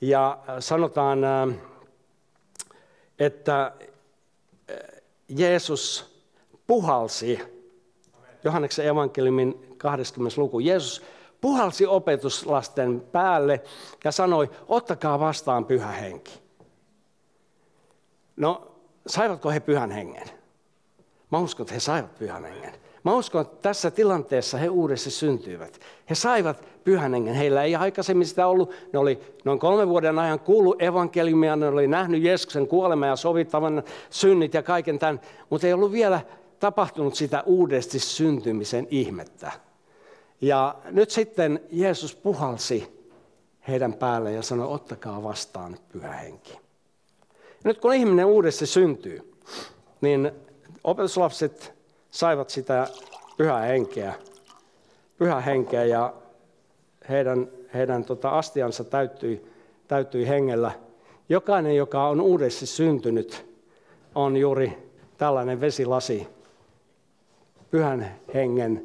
Ja 0.00 0.38
sanotaan, 0.58 1.18
että 3.18 3.72
Jeesus 5.28 6.12
puhalsi, 6.66 7.40
Johanneksen 8.44 8.86
evankeliumin 8.86 9.74
20. 9.76 10.40
luku, 10.40 10.60
Jeesus 10.60 11.02
puhalsi 11.40 11.86
opetuslasten 11.86 13.00
päälle 13.12 13.60
ja 14.04 14.12
sanoi, 14.12 14.50
ottakaa 14.68 15.20
vastaan 15.20 15.64
pyhä 15.64 15.92
henki. 15.92 16.42
No, 18.36 18.72
saivatko 19.06 19.50
he 19.50 19.60
pyhän 19.60 19.90
hengen? 19.90 20.30
Mä 21.32 21.38
uskon, 21.38 21.64
että 21.64 21.74
he 21.74 21.80
saivat 21.80 22.18
pyhän 22.18 22.44
hengen. 22.44 22.72
Mä 23.04 23.14
uskon, 23.14 23.42
että 23.42 23.56
tässä 23.62 23.90
tilanteessa 23.90 24.58
he 24.58 24.68
uudessa 24.68 25.10
syntyivät. 25.10 25.80
He 26.10 26.14
saivat 26.14 26.64
pyhän 26.84 27.12
hengen. 27.12 27.34
Heillä 27.34 27.62
ei 27.62 27.76
aikaisemmin 27.76 28.26
sitä 28.26 28.46
ollut. 28.46 28.70
Ne 28.92 28.98
oli 28.98 29.20
noin 29.44 29.58
kolmen 29.58 29.88
vuoden 29.88 30.18
ajan 30.18 30.40
kuullut 30.40 30.82
evankeliumia, 30.82 31.56
ne 31.56 31.68
oli 31.68 31.86
nähnyt 31.86 32.22
Jeesuksen 32.22 32.66
kuoleman 32.66 33.08
ja 33.08 33.16
sovittavan 33.16 33.82
synnit 34.10 34.54
ja 34.54 34.62
kaiken 34.62 34.98
tämän, 34.98 35.20
mutta 35.50 35.66
ei 35.66 35.72
ollut 35.72 35.92
vielä 35.92 36.20
tapahtunut 36.62 37.14
sitä 37.14 37.42
uudesti 37.46 37.98
syntymisen 37.98 38.86
ihmettä. 38.90 39.52
Ja 40.40 40.74
nyt 40.90 41.10
sitten 41.10 41.60
Jeesus 41.70 42.14
puhalsi 42.14 43.08
heidän 43.68 43.94
päälle 43.94 44.32
ja 44.32 44.42
sanoi, 44.42 44.66
ottakaa 44.66 45.22
vastaan 45.22 45.76
pyhä 45.92 46.12
henki. 46.12 46.58
Nyt 47.64 47.78
kun 47.78 47.94
ihminen 47.94 48.26
uudessa 48.26 48.66
syntyy, 48.66 49.34
niin 50.00 50.32
opetuslapset 50.84 51.74
saivat 52.10 52.50
sitä 52.50 52.88
pyhää 53.36 53.60
henkeä, 53.60 54.14
pyhä 55.18 55.40
henkeä 55.40 55.84
ja 55.84 56.14
heidän, 57.08 57.48
heidän 57.74 58.04
tota 58.04 58.30
astiansa 58.30 58.84
täyttyi, 58.84 59.46
täyttyi 59.88 60.28
hengellä. 60.28 60.72
Jokainen, 61.28 61.76
joka 61.76 62.08
on 62.08 62.20
uudessa 62.20 62.66
syntynyt, 62.66 63.46
on 64.14 64.36
juuri 64.36 64.92
tällainen 65.18 65.60
vesilasi. 65.60 66.41
Pyhän 67.72 68.14
hengen, 68.34 68.84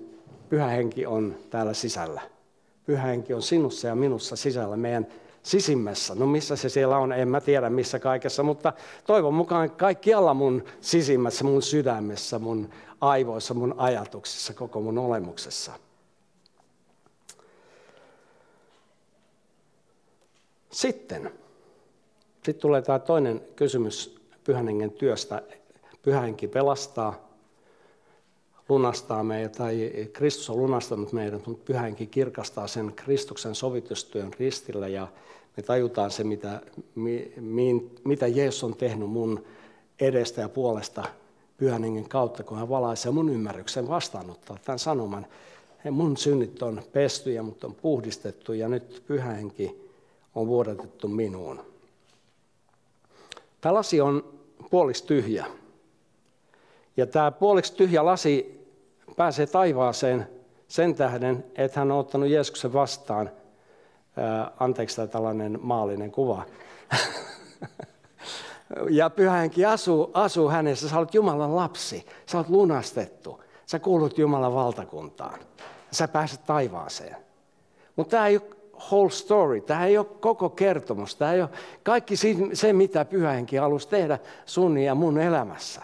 pyhä 0.50 0.68
henki 0.68 1.06
on 1.06 1.36
täällä 1.50 1.74
sisällä. 1.74 2.22
Pyhä 2.86 3.08
henki 3.08 3.34
on 3.34 3.42
sinussa 3.42 3.88
ja 3.88 3.96
minussa 3.96 4.36
sisällä, 4.36 4.78
meidän 4.78 5.08
sisimmässä. 5.44 6.16
No 6.16 6.28
missä 6.28 6.56
se 6.56 6.70
siellä 6.70 6.98
on, 6.98 7.12
en 7.12 7.28
mä 7.28 7.42
tiedä 7.42 7.70
missä 7.70 8.00
kaikessa, 8.00 8.44
mutta 8.44 8.74
toivon 9.08 9.34
mukaan 9.34 9.72
kaikkialla 9.72 10.34
mun 10.34 10.64
sisimmässä, 10.82 11.44
mun 11.44 11.62
sydämessä, 11.62 12.40
mun 12.40 12.70
aivoissa, 13.02 13.54
mun 13.54 13.76
ajatuksissa, 13.78 14.54
koko 14.54 14.82
mun 14.82 14.98
olemuksessa. 14.98 15.72
Sitten, 20.72 21.32
sitten 22.36 22.56
tulee 22.62 22.82
tämä 22.82 23.00
toinen 23.00 23.42
kysymys 23.56 24.22
pyhän 24.44 24.68
hengen 24.68 24.92
työstä. 24.92 25.42
Pyhä 26.02 26.22
henki 26.22 26.48
pelastaa, 26.48 27.27
lunastaa 28.70 29.24
meidät, 29.24 29.52
tai 29.52 29.92
Kristus 30.14 30.50
on 30.50 30.58
lunastanut 30.58 31.14
meidät, 31.14 31.48
mutta 31.48 31.66
pyhä 31.66 31.82
henki 31.82 32.08
kirkastaa 32.08 32.68
sen 32.68 32.94
Kristuksen 32.96 33.56
sovitustyön 33.56 34.32
ristillä 34.40 34.88
ja 34.88 35.08
me 35.58 35.64
tajutaan 35.64 36.12
se, 36.12 36.24
mitä, 36.24 36.62
mi, 36.96 37.34
mi, 37.40 37.92
mitä 38.04 38.28
Jeesus 38.28 38.64
on 38.64 38.76
tehnyt 38.76 39.10
mun 39.10 39.46
edestä 40.00 40.42
ja 40.42 40.50
puolesta 40.50 41.04
pyhän 41.58 41.84
hengen 41.84 42.10
kautta, 42.10 42.44
kun 42.44 42.58
hän 42.58 42.70
valaisee 42.70 43.12
mun 43.12 43.30
ymmärryksen 43.30 43.88
vastaanottaa 43.88 44.58
tämän 44.66 44.80
sanoman. 44.80 45.26
Mun 45.92 46.18
synnit 46.18 46.64
on 46.64 46.82
pesty 46.92 47.32
ja 47.32 47.44
mut 47.44 47.64
on 47.64 47.76
puhdistettu 47.76 48.54
ja 48.54 48.68
nyt 48.68 49.04
pyhä 49.08 49.32
henki 49.32 49.92
on 50.36 50.48
vuodatettu 50.48 51.08
minuun. 51.08 51.60
Tämä 53.62 53.74
lasi 53.74 54.02
on 54.02 54.24
puoliksi 54.70 55.06
tyhjä. 55.06 55.46
Ja 56.98 57.06
tämä 57.06 57.32
puoliksi 57.32 57.74
tyhjä 57.74 58.06
lasi 58.06 58.57
pääsee 59.18 59.46
taivaaseen 59.46 60.28
sen 60.68 60.96
tähden, 60.96 61.46
että 61.56 61.80
hän 61.80 61.92
on 61.92 62.00
ottanut 62.00 62.30
Jeesuksen 62.30 62.74
vastaan. 62.74 63.30
Ää, 64.18 64.52
anteeksi 64.60 64.96
tämä 64.96 65.08
tällainen 65.08 65.60
maallinen 65.62 66.12
kuva. 66.12 66.44
ja 68.90 69.10
pyhänkin 69.10 69.68
asuu, 69.68 70.12
asuu 70.14 70.50
hänessä. 70.50 70.90
Sä 70.90 70.98
olet 70.98 71.14
Jumalan 71.14 71.56
lapsi. 71.56 72.06
Sä 72.26 72.38
olet 72.38 72.50
lunastettu. 72.50 73.44
Sä 73.66 73.80
kuulut 73.80 74.18
Jumalan 74.18 74.54
valtakuntaan. 74.54 75.40
Sä 75.92 76.08
pääset 76.08 76.46
taivaaseen. 76.46 77.18
Mutta 77.96 78.12
tämä 78.12 78.28
ei 78.28 78.38
ole 78.38 78.58
whole 78.92 79.10
story. 79.10 79.62
Tämä 79.62 79.86
ei 79.86 79.98
ole 79.98 80.06
koko 80.20 80.50
kertomus. 80.50 81.16
Tämä 81.16 81.34
ei 81.34 81.42
ole 81.42 81.50
kaikki 81.84 82.16
se, 82.54 82.74
mitä 82.74 83.06
pyhähenki 83.06 83.56
halusi 83.56 83.88
tehdä 83.88 84.20
sun 84.46 84.78
ja 84.78 84.96
mun 84.96 85.20
elämässä. 85.20 85.82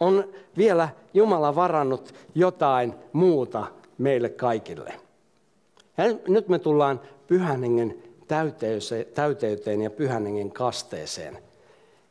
On 0.00 0.24
vielä 0.56 0.88
Jumala 1.14 1.54
varannut 1.54 2.14
jotain 2.34 2.94
muuta 3.12 3.66
meille 3.98 4.28
kaikille. 4.28 4.94
Ja 5.96 6.04
nyt 6.28 6.48
me 6.48 6.58
tullaan 6.58 7.00
pyhän 7.26 7.62
hengen 7.62 8.02
täyteyteen 9.14 9.82
ja 9.82 9.90
pyhän 9.90 10.24
hengen 10.24 10.50
kasteeseen. 10.50 11.38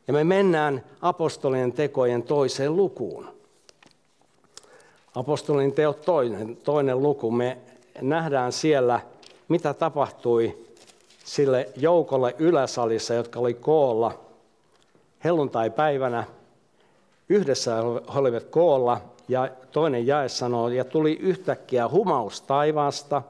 Ja 0.06 0.12
me 0.12 0.24
mennään 0.24 0.84
apostolien 1.02 1.72
tekojen 1.72 2.22
toiseen 2.22 2.76
lukuun. 2.76 3.28
Apostolien 5.14 5.72
teot 5.72 6.00
toinen, 6.00 6.56
toinen 6.56 7.02
luku. 7.02 7.30
Me 7.30 7.58
nähdään 8.00 8.52
siellä– 8.52 9.00
mitä 9.48 9.74
tapahtui 9.74 10.58
sille 11.24 11.68
joukolle 11.76 12.34
yläsalissa, 12.38 13.14
jotka 13.14 13.40
oli 13.40 13.54
koolla 13.54 14.20
helluntai-päivänä. 15.24 16.24
Yhdessä 17.28 17.82
olivat 18.14 18.44
koolla 18.44 19.00
ja 19.28 19.50
toinen 19.70 20.06
jae 20.06 20.28
sanoo, 20.28 20.68
ja 20.68 20.84
tuli 20.84 21.12
yhtäkkiä 21.12 21.88
humaus 21.88 22.40
taivaasta, 22.40 23.22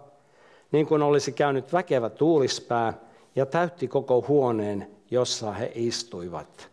niin 0.72 0.86
kuin 0.86 1.02
olisi 1.02 1.32
käynyt 1.32 1.72
väkevä 1.72 2.10
tuulispää, 2.10 2.92
ja 3.36 3.46
täytti 3.46 3.88
koko 3.88 4.24
huoneen, 4.28 4.90
jossa 5.10 5.52
he 5.52 5.72
istuivat. 5.74 6.70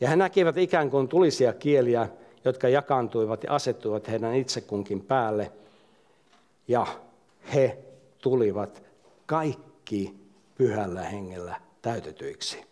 Ja 0.00 0.08
he 0.08 0.16
näkivät 0.16 0.56
ikään 0.56 0.90
kuin 0.90 1.08
tulisia 1.08 1.52
kieliä, 1.52 2.08
jotka 2.44 2.68
jakaantuivat 2.68 3.44
ja 3.44 3.54
asettuivat 3.54 4.08
heidän 4.08 4.34
itse 4.34 4.60
kunkin 4.60 5.00
päälle. 5.00 5.52
Ja 6.68 6.86
he 7.54 7.78
tulivat 8.18 8.82
kaikki 9.26 10.14
pyhällä 10.54 11.02
hengellä 11.02 11.60
täytetyiksi. 11.82 12.64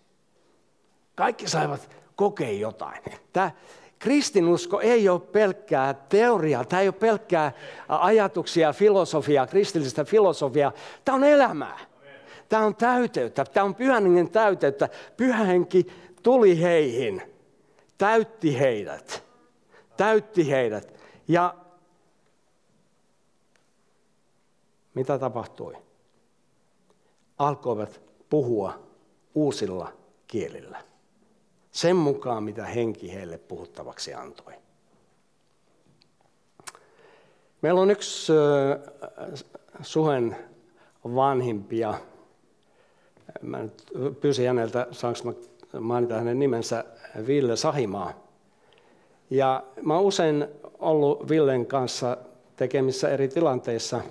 Kaikki 1.15 1.49
saivat 1.49 2.00
kokea 2.21 2.53
jotain. 2.53 3.03
Tämä 3.33 3.51
kristinusko 3.99 4.81
ei 4.81 5.09
ole 5.09 5.21
pelkkää 5.21 5.95
teoriaa, 5.95 6.65
tämä 6.65 6.83
ei 6.83 6.89
ole 6.89 6.95
pelkkää 6.95 7.53
ajatuksia, 7.89 8.73
filosofiaa, 8.73 9.47
kristillistä 9.47 10.05
filosofiaa. 10.05 10.73
Tämä 11.05 11.17
on 11.17 11.25
elämää. 11.25 11.79
Tämä 12.49 12.65
on 12.65 12.77
täyteyttä, 12.77 13.45
tämä 13.45 13.65
on 13.65 13.75
pyhän 13.75 14.05
täyteyttä. 14.33 14.89
Pyhä 15.17 15.45
henki 15.45 15.87
tuli 16.23 16.63
heihin, 16.63 17.23
täytti 17.99 18.59
heidät, 18.59 19.25
täytti 19.97 20.51
heidät. 20.51 20.95
Ja 21.29 21.55
mitä 24.95 25.19
tapahtui? 25.19 25.77
Alkoivat 27.39 28.01
puhua 28.31 28.79
uusilla 29.35 29.93
kielillä. 30.27 30.90
Sen 31.73 31.97
mukaan, 31.97 32.43
mitä 32.43 32.65
henki 32.65 33.15
heille 33.15 33.39
puhuttavaksi 33.39 34.15
antoi. 34.15 34.53
Meillä 37.63 37.81
on 37.81 37.91
yksi 37.91 38.33
Suhen 39.83 40.37
vanhimpia. 41.05 41.95
Mä 43.43 43.63
nyt 43.63 43.85
pyysin 44.21 44.47
häneltä, 44.47 44.87
saanko 44.91 45.21
mä 45.73 45.81
mainita 45.81 46.15
hänen 46.15 46.39
nimensä, 46.39 46.85
Ville 47.27 47.57
Sahimaa. 47.57 48.13
Ja 49.31 49.65
mä 49.83 49.95
oon 49.95 50.05
usein 50.05 50.47
ollut 50.79 51.29
Villen 51.29 51.67
kanssa 51.67 52.17
tekemissä 52.57 53.09
eri 53.09 53.29
tilanteissa– 53.29 54.01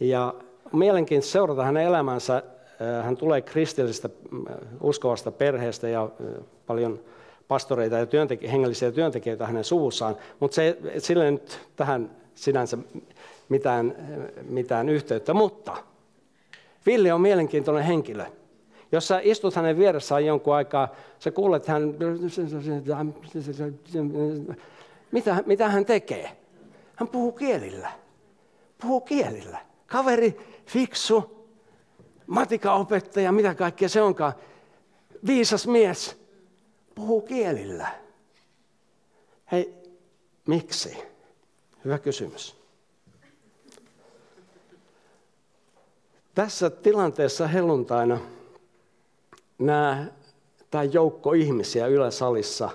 ja 0.00 0.34
mielenkiintoista 0.72 1.32
seurata 1.32 1.64
hänen 1.64 1.86
elämänsä. 1.86 2.42
Äh, 2.80 3.04
hän 3.04 3.16
tulee 3.16 3.40
kristillisestä 3.40 4.08
äh, 4.50 4.56
uskovasta 4.80 5.32
perheestä 5.32 5.88
ja 5.88 6.02
äh, 6.02 6.44
paljon 6.66 7.00
pastoreita 7.48 7.96
ja 7.96 8.04
työntek- 8.04 8.48
hengellisiä 8.48 8.92
työntekijöitä 8.92 9.46
hänen 9.46 9.64
suvussaan, 9.64 10.16
mutta 10.40 10.54
se, 10.54 10.78
ei 11.24 11.30
nyt 11.30 11.60
tähän 11.76 12.10
sinänsä 12.34 12.78
mitään, 13.48 13.96
mitään 14.48 14.88
yhteyttä. 14.88 15.34
Mutta 15.34 15.76
Ville 16.86 17.12
on 17.12 17.20
mielenkiintoinen 17.20 17.84
henkilö. 17.84 18.24
Jos 18.92 19.08
sä 19.08 19.20
istut 19.22 19.54
hänen 19.54 19.78
vieressään 19.78 20.26
jonkun 20.26 20.54
aikaa, 20.54 20.88
sä 21.18 21.30
kuulet 21.30 21.66
hän, 21.66 21.94
mitä, 25.12 25.42
mitä 25.46 25.68
hän 25.68 25.84
tekee. 25.84 26.30
Hän 26.96 27.08
puhuu 27.08 27.32
kielillä. 27.32 27.90
Puhuu 28.82 29.00
kielillä. 29.00 29.58
Kaveri, 29.86 30.38
fiksu, 30.66 31.35
matikaopettaja, 32.26 33.32
mitä 33.32 33.54
kaikkea 33.54 33.88
se 33.88 34.02
onkaan. 34.02 34.32
Viisas 35.26 35.66
mies, 35.66 36.16
puhuu 36.94 37.20
kielillä. 37.20 37.88
Hei, 39.52 39.74
miksi? 40.46 40.98
Hyvä 41.84 41.98
kysymys. 41.98 42.56
Tässä 46.34 46.70
tilanteessa 46.70 47.46
helluntaina 47.46 48.20
nämä, 49.58 50.06
tämä 50.70 50.84
joukko 50.84 51.32
ihmisiä 51.32 51.86
yläsalissa 51.86 52.70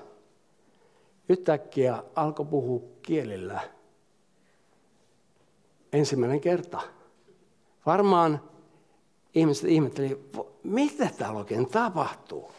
yhtäkkiä 1.30 2.04
alkoi 2.16 2.46
puhua 2.46 2.82
kielillä 3.02 3.62
ensimmäinen 5.94 6.42
kerta. 6.42 6.82
Varmaan 7.86 8.51
ihmiset 9.36 9.70
ihmettelivät, 9.70 10.20
mitä 10.64 11.10
täällä 11.18 11.40
oikein 11.40 11.70
tapahtuu. 11.70 12.52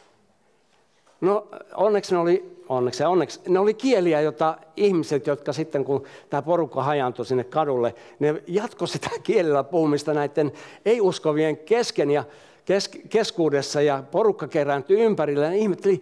No 1.20 1.46
onneksi 1.74 2.14
ne 2.14 2.18
oli, 2.18 2.56
onneksi 2.68 3.04
onneksi, 3.04 3.40
ne 3.48 3.58
oli 3.58 3.74
kieliä, 3.74 4.20
jota 4.20 4.58
ihmiset, 4.76 5.26
jotka 5.26 5.52
sitten 5.52 5.84
kun 5.84 6.04
tämä 6.30 6.42
porukka 6.42 6.82
hajaantui 6.82 7.26
sinne 7.26 7.44
kadulle, 7.44 7.94
ne 8.18 8.42
jatko 8.46 8.86
sitä 8.86 9.10
kielellä 9.22 9.64
puhumista 9.64 10.14
näiden 10.14 10.52
ei-uskovien 10.84 11.56
kesken 11.56 12.10
ja 12.10 12.24
kes, 12.64 12.88
keskuudessa 12.88 13.82
ja 13.82 14.02
porukka 14.10 14.48
kerääntyi 14.48 15.00
ympärillä 15.00 15.44
ja 15.44 15.52
ihmetteli, 15.52 16.00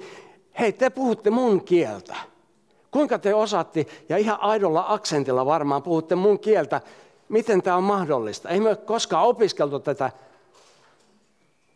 hei 0.61 0.72
te 0.72 0.90
puhutte 0.90 1.30
mun 1.30 1.64
kieltä. 1.64 2.16
Kuinka 2.90 3.18
te 3.18 3.35
osaatte, 3.35 3.87
ja 4.09 4.16
ihan 4.16 4.40
aidolla 4.40 4.85
aksentilla 4.88 5.46
varmaan 5.46 5.83
puhutte 5.83 6.14
mun 6.14 6.38
kieltä, 6.38 6.80
miten 7.28 7.62
tämä 7.62 7.76
on 7.76 7.85
mahdollista? 7.85 8.48
Ei 8.48 8.61
me 8.61 8.76
koskaan 8.76 9.26
opiskeltu 9.26 9.80
tätä. 9.80 10.11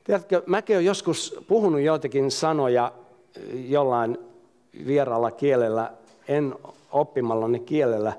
Tiedätkö, 0.05 0.43
mäkin 0.47 0.77
olen 0.77 0.85
joskus 0.85 1.37
puhunut 1.49 1.81
joitakin 1.81 2.31
sanoja 2.31 2.93
jollain 3.53 4.19
vieralla 4.87 5.31
kielellä, 5.31 5.93
en 6.29 6.55
oppimallani 6.93 7.61
kielellä. 7.61 8.13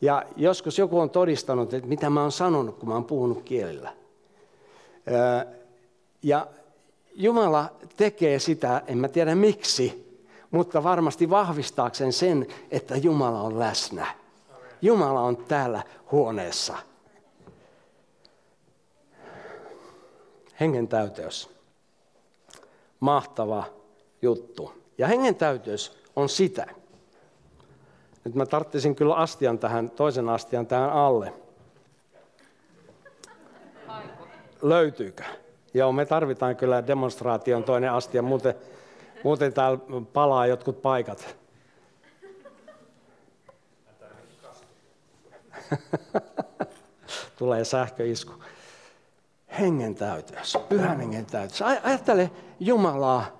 Ja 0.00 0.22
joskus 0.36 0.78
joku 0.78 0.98
on 1.00 1.10
todistanut, 1.10 1.74
että 1.74 1.88
mitä 1.88 2.10
mä 2.10 2.22
oon 2.22 2.32
sanonut, 2.32 2.78
kun 2.78 2.88
mä 2.88 2.94
oon 2.94 3.04
puhunut 3.04 3.42
kielillä. 3.42 3.92
Ja 6.22 6.46
Jumala 7.14 7.70
tekee 7.96 8.38
sitä, 8.38 8.82
en 8.86 8.98
mä 8.98 9.08
tiedä 9.08 9.34
miksi, 9.34 10.06
mutta 10.50 10.82
varmasti 10.82 11.30
vahvistaakseen 11.30 12.12
sen, 12.12 12.46
että 12.70 12.96
Jumala 12.96 13.40
on 13.40 13.58
läsnä. 13.58 14.06
Jumala 14.82 15.20
on 15.20 15.36
täällä 15.36 15.82
huoneessa. 16.12 16.76
Hengen 20.60 20.88
täyteys. 20.88 21.50
Mahtava 23.00 23.64
juttu. 24.22 24.72
Ja 24.98 25.06
hengen 25.06 25.34
täyteys 25.34 25.98
on 26.16 26.28
sitä. 26.28 26.66
Nyt 28.24 28.34
mä 28.34 28.46
tarttisin 28.46 28.96
kyllä 28.96 29.14
astian 29.14 29.58
tähän, 29.58 29.90
toisen 29.90 30.28
astian 30.28 30.66
tähän 30.66 30.90
alle. 30.90 31.32
Löytyykö? 34.62 35.24
Joo, 35.74 35.92
me 35.92 36.06
tarvitaan 36.06 36.56
kyllä 36.56 36.86
demonstraation 36.86 37.64
toinen 37.64 37.92
astia, 37.92 38.22
muuten, 38.22 38.54
muuten 39.24 39.52
täällä 39.52 39.78
palaa 40.12 40.46
jotkut 40.46 40.82
paikat. 40.82 41.36
Tulee 47.38 47.64
sähköisku. 47.64 48.32
Hengen 49.60 49.94
täyteys, 49.94 50.58
pyhän 50.68 50.98
hengen 50.98 51.26
täyteys. 51.26 51.62
Ajattele 51.62 52.30
Jumalaa. 52.60 53.38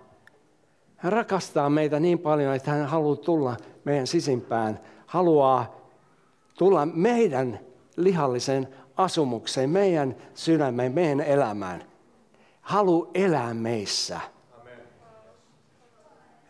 Hän 0.96 1.12
rakastaa 1.12 1.70
meitä 1.70 2.00
niin 2.00 2.18
paljon, 2.18 2.54
että 2.54 2.70
hän 2.70 2.86
haluaa 2.86 3.16
tulla 3.16 3.56
meidän 3.84 4.06
sisimpään. 4.06 4.80
Haluaa 5.06 5.76
tulla 6.58 6.86
meidän 6.86 7.60
lihallisen 7.96 8.68
asumukseen, 8.96 9.70
meidän 9.70 10.16
sydämeen, 10.34 10.92
meidän 10.92 11.20
elämään. 11.20 11.84
Halu 12.60 13.10
elää 13.14 13.54
meissä. 13.54 14.20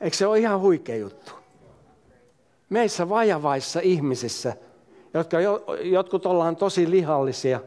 Eikö 0.01 0.17
se 0.17 0.27
ole 0.27 0.39
ihan 0.39 0.61
huikea 0.61 0.97
juttu? 0.97 1.33
Meissä 2.69 3.09
vajavaissa 3.09 3.81
ihmisissä 3.81 4.57
jotka 5.19 5.37
jotkut 5.83 6.27
ollaan 6.27 6.57
tosi 6.57 6.91
lihallisia, 6.91 7.61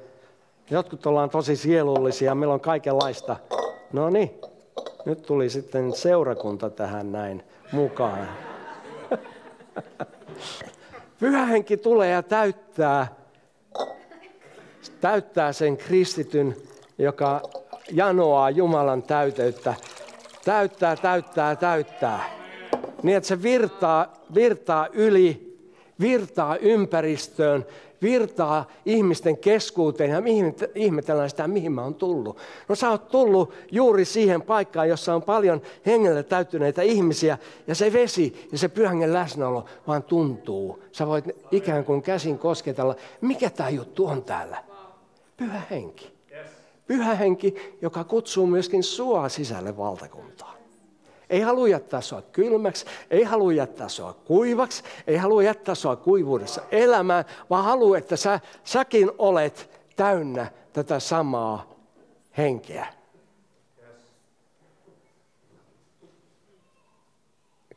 jotkut 0.69 1.05
ollaan 1.05 1.29
tosi 1.29 1.55
sielullisia, 1.55 2.35
meillä 2.35 2.53
on 2.53 2.59
kaikenlaista. 2.59 3.35
No 3.93 4.09
niin, 4.09 4.31
nyt 5.05 5.21
tuli 5.21 5.49
sitten 5.49 5.93
seurakunta 5.93 6.69
tähän 6.69 7.11
näin 7.11 7.43
mukaan. 7.71 8.27
Pyhähenki 11.19 11.77
tulee 11.77 12.11
ja 12.11 12.23
täyttää, 12.23 13.07
täyttää 15.01 15.53
sen 15.53 15.77
kristityn, 15.77 16.55
joka 16.97 17.41
janoaa 17.91 18.49
Jumalan 18.49 19.03
täyteyttä. 19.03 19.73
Täyttää, 20.45 20.95
täyttää, 20.95 21.55
täyttää. 21.55 22.23
Niin 23.03 23.17
että 23.17 23.27
se 23.27 23.43
virtaa, 23.43 24.13
virtaa 24.33 24.87
yli 24.93 25.49
virtaa 25.99 26.57
ympäristöön, 26.57 27.65
virtaa 28.01 28.67
ihmisten 28.85 29.37
keskuuteen 29.37 30.09
ja 30.09 30.21
ihmetellään 30.75 31.29
sitä, 31.29 31.47
mihin 31.47 31.71
mä 31.71 31.83
oon 31.83 31.95
tullut. 31.95 32.37
No 32.67 32.75
sä 32.75 32.89
oot 32.89 33.07
tullut 33.07 33.53
juuri 33.71 34.05
siihen 34.05 34.41
paikkaan, 34.41 34.89
jossa 34.89 35.15
on 35.15 35.21
paljon 35.23 35.61
hengellä 35.85 36.23
täyttyneitä 36.23 36.81
ihmisiä 36.81 37.37
ja 37.67 37.75
se 37.75 37.93
vesi 37.93 38.47
ja 38.51 38.57
se 38.57 38.67
pyhängen 38.67 39.13
läsnäolo 39.13 39.65
vaan 39.87 40.03
tuntuu. 40.03 40.83
Sä 40.91 41.07
voit 41.07 41.25
ikään 41.51 41.85
kuin 41.85 42.01
käsin 42.01 42.39
kosketella, 42.39 42.95
mikä 43.21 43.49
tämä 43.49 43.69
juttu 43.69 44.05
on 44.05 44.23
täällä. 44.23 44.63
Pyhä 45.37 45.61
henki. 45.71 46.19
Pyhä 46.87 47.15
henki, 47.15 47.55
joka 47.81 48.03
kutsuu 48.03 48.47
myöskin 48.47 48.83
sua 48.83 49.29
sisälle 49.29 49.77
valtakuntaan. 49.77 50.58
Ei 51.29 51.41
halua 51.41 51.67
jättää 51.67 52.01
sua 52.01 52.21
kylmäksi, 52.21 52.85
ei 53.11 53.23
halua 53.23 53.53
jättää 53.53 53.89
sua 53.89 54.13
kuivaksi, 54.13 54.83
ei 55.07 55.17
halua 55.17 55.43
jättää 55.43 55.75
sua 55.75 55.95
kuivuudessa 55.95 56.61
elämään, 56.71 57.25
vaan 57.49 57.63
haluaa, 57.63 57.97
että 57.97 58.15
sä, 58.15 58.39
säkin 58.63 59.11
olet 59.17 59.69
täynnä 59.95 60.51
tätä 60.73 60.99
samaa 60.99 61.75
henkeä. 62.37 62.87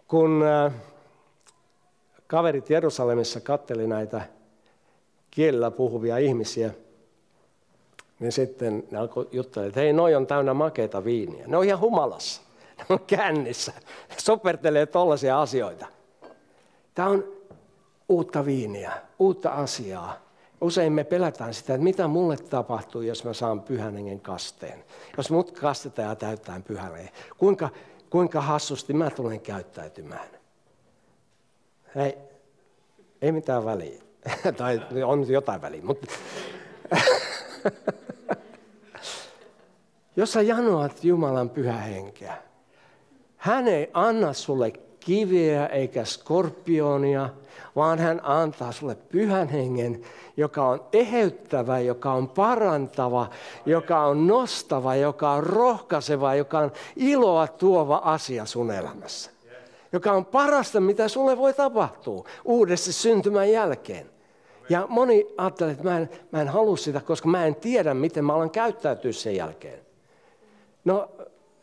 Kun 0.09 0.43
äh, 0.43 0.73
kaverit 2.27 2.71
Jerusalemissa 2.71 3.41
katteli 3.41 3.87
näitä 3.87 4.23
kielellä 5.31 5.71
puhuvia 5.71 6.19
ihmisiä, 6.19 6.71
niin 8.21 8.33
sitten 8.33 8.85
ne 8.91 8.99
alkoi 8.99 9.29
juttelemaan, 9.33 9.69
että 9.69 9.81
hei, 9.81 9.93
noi 9.93 10.15
on 10.15 10.27
täynnä 10.27 10.55
makeita 10.55 11.05
viiniä. 11.05 11.47
Ne 11.47 11.57
on 11.57 11.65
ihan 11.65 11.81
humalassa 11.81 12.43
on 12.89 13.01
kännissä, 13.01 13.73
sopertelee 14.17 14.87
tollaisia 14.87 15.41
asioita. 15.41 15.87
Tämä 16.95 17.09
on 17.09 17.25
uutta 18.09 18.45
viiniä, 18.45 18.93
uutta 19.19 19.51
asiaa. 19.51 20.23
Usein 20.61 20.93
me 20.93 21.05
pelätään 21.05 21.55
sitä, 21.55 21.75
että 21.75 21.85
mitä 21.85 22.07
mulle 22.07 22.37
tapahtuu, 22.37 23.03
jos 23.03 23.25
mä 23.25 23.33
saan 23.33 23.63
pyhän 23.63 23.95
hengen 23.95 24.21
kasteen. 24.21 24.85
Jos 25.17 25.31
mut 25.31 25.51
kastetaan 25.51 26.09
ja 26.09 26.17
täyttää 26.17 26.61
pyhälle. 26.61 27.13
Kuinka, 27.39 27.69
kuinka 28.11 28.41
hassusti 28.41 28.93
mä 28.93 29.11
tulen 29.11 29.41
käyttäytymään. 29.41 30.29
Hei, 31.95 32.19
ei 33.23 33.33
mitään 33.33 33.65
väliä. 33.65 34.03
tai 34.59 34.81
on 35.05 35.29
jotain 35.29 35.63
väliä, 35.63 35.83
mutta... 35.83 36.07
jos 40.17 40.33
sä 40.33 40.43
janoat 40.43 41.05
Jumalan 41.05 41.51
pyhä 41.51 41.73
henkeä, 41.73 42.43
hän 43.43 43.69
ei 43.69 43.91
anna 43.95 44.33
sulle 44.33 44.73
kiviä 45.01 45.67
eikä 45.67 46.05
skorpionia, 46.05 47.29
vaan 47.77 47.99
hän 47.99 48.21
antaa 48.23 48.73
sulle 48.73 48.95
pyhän 48.95 49.49
hengen, 49.49 50.03
joka 50.37 50.67
on 50.69 50.85
eheyttävä, 50.93 51.79
joka 51.79 52.13
on 52.13 52.29
parantava, 52.29 53.31
joka 53.67 54.07
on 54.07 54.27
nostava, 54.27 54.95
joka 54.95 55.31
on 55.31 55.43
rohkaiseva, 55.43 56.35
joka 56.35 56.59
on 56.59 56.73
iloa 56.97 57.47
tuova 57.47 58.01
asia 58.05 58.47
sun 58.47 58.71
elämässä. 58.71 59.31
Joka 59.93 60.13
on 60.13 60.25
parasta, 60.25 60.81
mitä 60.81 61.09
sulle 61.09 61.39
voi 61.39 61.55
tapahtua 61.55 62.25
uudessa 62.45 62.93
syntymän 62.93 63.51
jälkeen. 63.51 64.11
Ja 64.69 64.87
moni 64.89 65.27
ajattelee, 65.37 65.73
että 65.73 65.85
mä 65.85 65.99
en, 65.99 66.11
mä 66.33 66.41
en 66.41 66.49
halua 66.49 66.77
sitä, 66.77 67.01
koska 67.01 67.29
mä 67.29 67.47
en 67.47 67.55
tiedä, 67.55 67.95
miten 67.95 68.25
mä 68.25 68.35
alan 68.35 68.51
käyttäytyä 68.51 69.13
sen 69.13 69.37
jälkeen. 69.37 69.79
No 70.85 71.09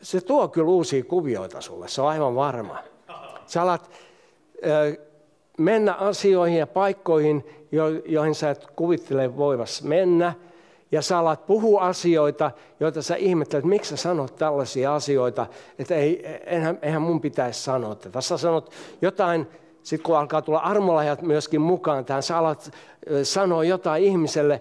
se 0.02 0.20
tuo 0.20 0.48
kyllä 0.48 0.68
uusia 0.68 1.04
kuvioita 1.04 1.60
sulle, 1.60 1.88
se 1.88 2.02
on 2.02 2.08
aivan 2.08 2.34
varma. 2.34 2.78
Sä 3.46 3.62
alat 3.62 3.90
mennä 5.58 5.94
asioihin 5.94 6.58
ja 6.58 6.66
paikkoihin, 6.66 7.44
joihin 8.06 8.34
sä 8.34 8.50
et 8.50 8.66
kuvittele 8.76 9.36
voivassa 9.36 9.84
mennä. 9.84 10.34
Ja 10.92 11.02
sä 11.02 11.18
alat 11.18 11.46
puhua 11.46 11.80
asioita, 11.80 12.50
joita 12.80 13.02
sä 13.02 13.16
ihmettelet, 13.16 13.64
miksi 13.64 13.90
sä 13.90 13.96
sanot 13.96 14.36
tällaisia 14.36 14.94
asioita, 14.94 15.46
että 15.78 15.94
ei, 15.94 16.26
eihän, 16.26 16.78
eihän 16.82 17.02
mun 17.02 17.20
pitäisi 17.20 17.62
sanoa 17.62 17.94
tätä. 17.94 18.20
Sä 18.20 18.36
sanot 18.36 18.70
jotain, 19.02 19.46
sitten 19.82 20.04
kun 20.04 20.18
alkaa 20.18 20.42
tulla 20.42 20.58
armolahjat 20.58 21.22
myöskin 21.22 21.60
mukaan 21.60 22.04
tähän, 22.04 22.22
sä 22.22 22.38
alat 22.38 22.70
sanoa 23.22 23.64
jotain 23.64 24.04
ihmiselle, 24.04 24.60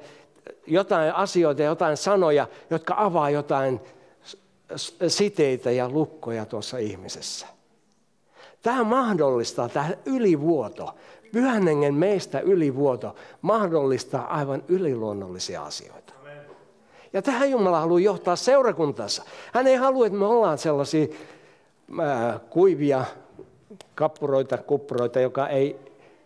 jotain 0.68 1.16
asioita, 1.16 1.64
jotain 1.64 1.98
sanoja, 1.98 2.48
jotka 2.70 2.94
avaa 2.98 3.30
jotain 3.30 3.80
siteitä 5.08 5.72
ja 5.72 5.90
lukkoja 5.90 6.46
tuossa 6.46 6.78
ihmisessä. 6.78 7.48
Tämä 8.62 8.84
mahdollistaa, 8.84 9.70
tämä 9.70 9.90
ylivuoto, 10.06 10.96
pyhän 11.32 11.64
meistä 11.94 12.40
ylivuoto, 12.40 13.16
mahdollistaa 13.42 14.28
aivan 14.36 14.64
yliluonnollisia 14.68 15.64
asioita. 15.64 16.14
Ja 17.14 17.22
tähän 17.22 17.52
Jumala 17.52 17.80
haluaa 17.80 18.00
johtaa 18.00 18.36
seurakuntansa. 18.36 19.24
Hän 19.54 19.68
ei 19.68 19.76
halua, 19.76 20.06
että 20.06 20.20
me 20.20 20.26
ollaan 20.26 20.58
sellaisia 20.58 21.08
ää, 22.02 22.40
kuivia 22.50 23.06
kappuroita, 23.96 24.58
kuppuroita, 24.58 25.20
joka 25.20 25.48
ei, 25.48 25.80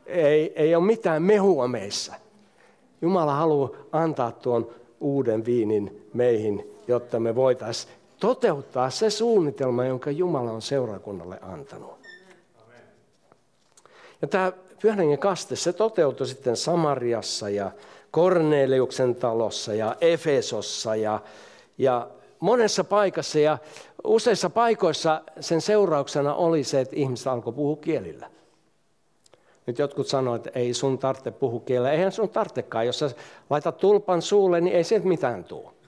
ei, 0.05 0.53
ei 0.55 0.75
ole 0.75 0.85
mitään 0.85 1.23
mehua 1.23 1.67
meissä. 1.67 2.15
Jumala 3.01 3.35
haluaa 3.35 3.69
antaa 3.91 4.31
tuon 4.31 4.69
uuden 4.99 5.45
viinin 5.45 6.07
meihin, 6.13 6.67
jotta 6.87 7.19
me 7.19 7.35
voitaisiin 7.35 7.93
toteuttaa 8.23 8.89
se 8.89 9.09
suunnitelma, 9.09 9.85
jonka 9.85 10.11
Jumala 10.11 10.51
on 10.51 10.61
seurakunnalle 10.61 11.39
antanut. 11.41 11.99
Ja 14.21 14.27
tämä 14.27 14.51
pyhän 14.81 15.17
kaste, 15.19 15.55
se 15.55 15.73
toteutui 15.73 16.27
sitten 16.27 16.57
Samariassa 16.57 17.49
ja 17.49 17.71
Korneliuksen 18.11 19.15
talossa 19.15 19.73
ja 19.73 19.95
Efesossa 20.01 20.95
ja, 20.95 21.19
ja 21.77 22.07
monessa 22.39 22.83
paikassa. 22.83 23.39
Ja 23.39 23.57
useissa 24.03 24.49
paikoissa 24.49 25.21
sen 25.39 25.61
seurauksena 25.61 26.35
oli 26.35 26.63
se, 26.63 26.81
että 26.81 26.95
ihmiset 26.95 27.27
alkoi 27.27 27.53
puhua 27.53 27.75
kielillä. 27.75 28.29
Nyt 29.67 29.79
jotkut 29.79 30.07
sanoivat, 30.07 30.47
että 30.47 30.59
ei 30.59 30.73
sun 30.73 30.97
tarvitse 30.97 31.31
puhua 31.31 31.59
kielellä. 31.59 31.91
Eihän 31.91 32.11
sun 32.11 32.29
tarvitsekaan. 32.29 32.85
Jos 32.85 32.99
sä 32.99 33.11
laitat 33.49 33.77
tulpan 33.77 34.21
suulle, 34.21 34.61
niin 34.61 34.75
ei 34.75 34.83
sieltä 34.83 35.07
mitään 35.07 35.43
tule. 35.43 35.82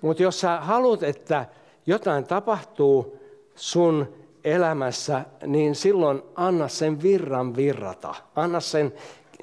Mutta 0.00 0.22
jos 0.22 0.40
sä 0.40 0.60
haluat, 0.60 1.02
että 1.02 1.46
jotain 1.86 2.24
tapahtuu 2.24 3.18
sun 3.54 4.14
elämässä, 4.44 5.24
niin 5.46 5.74
silloin 5.74 6.22
anna 6.34 6.68
sen 6.68 7.02
virran 7.02 7.56
virrata. 7.56 8.14
Anna 8.36 8.60
sen 8.60 8.94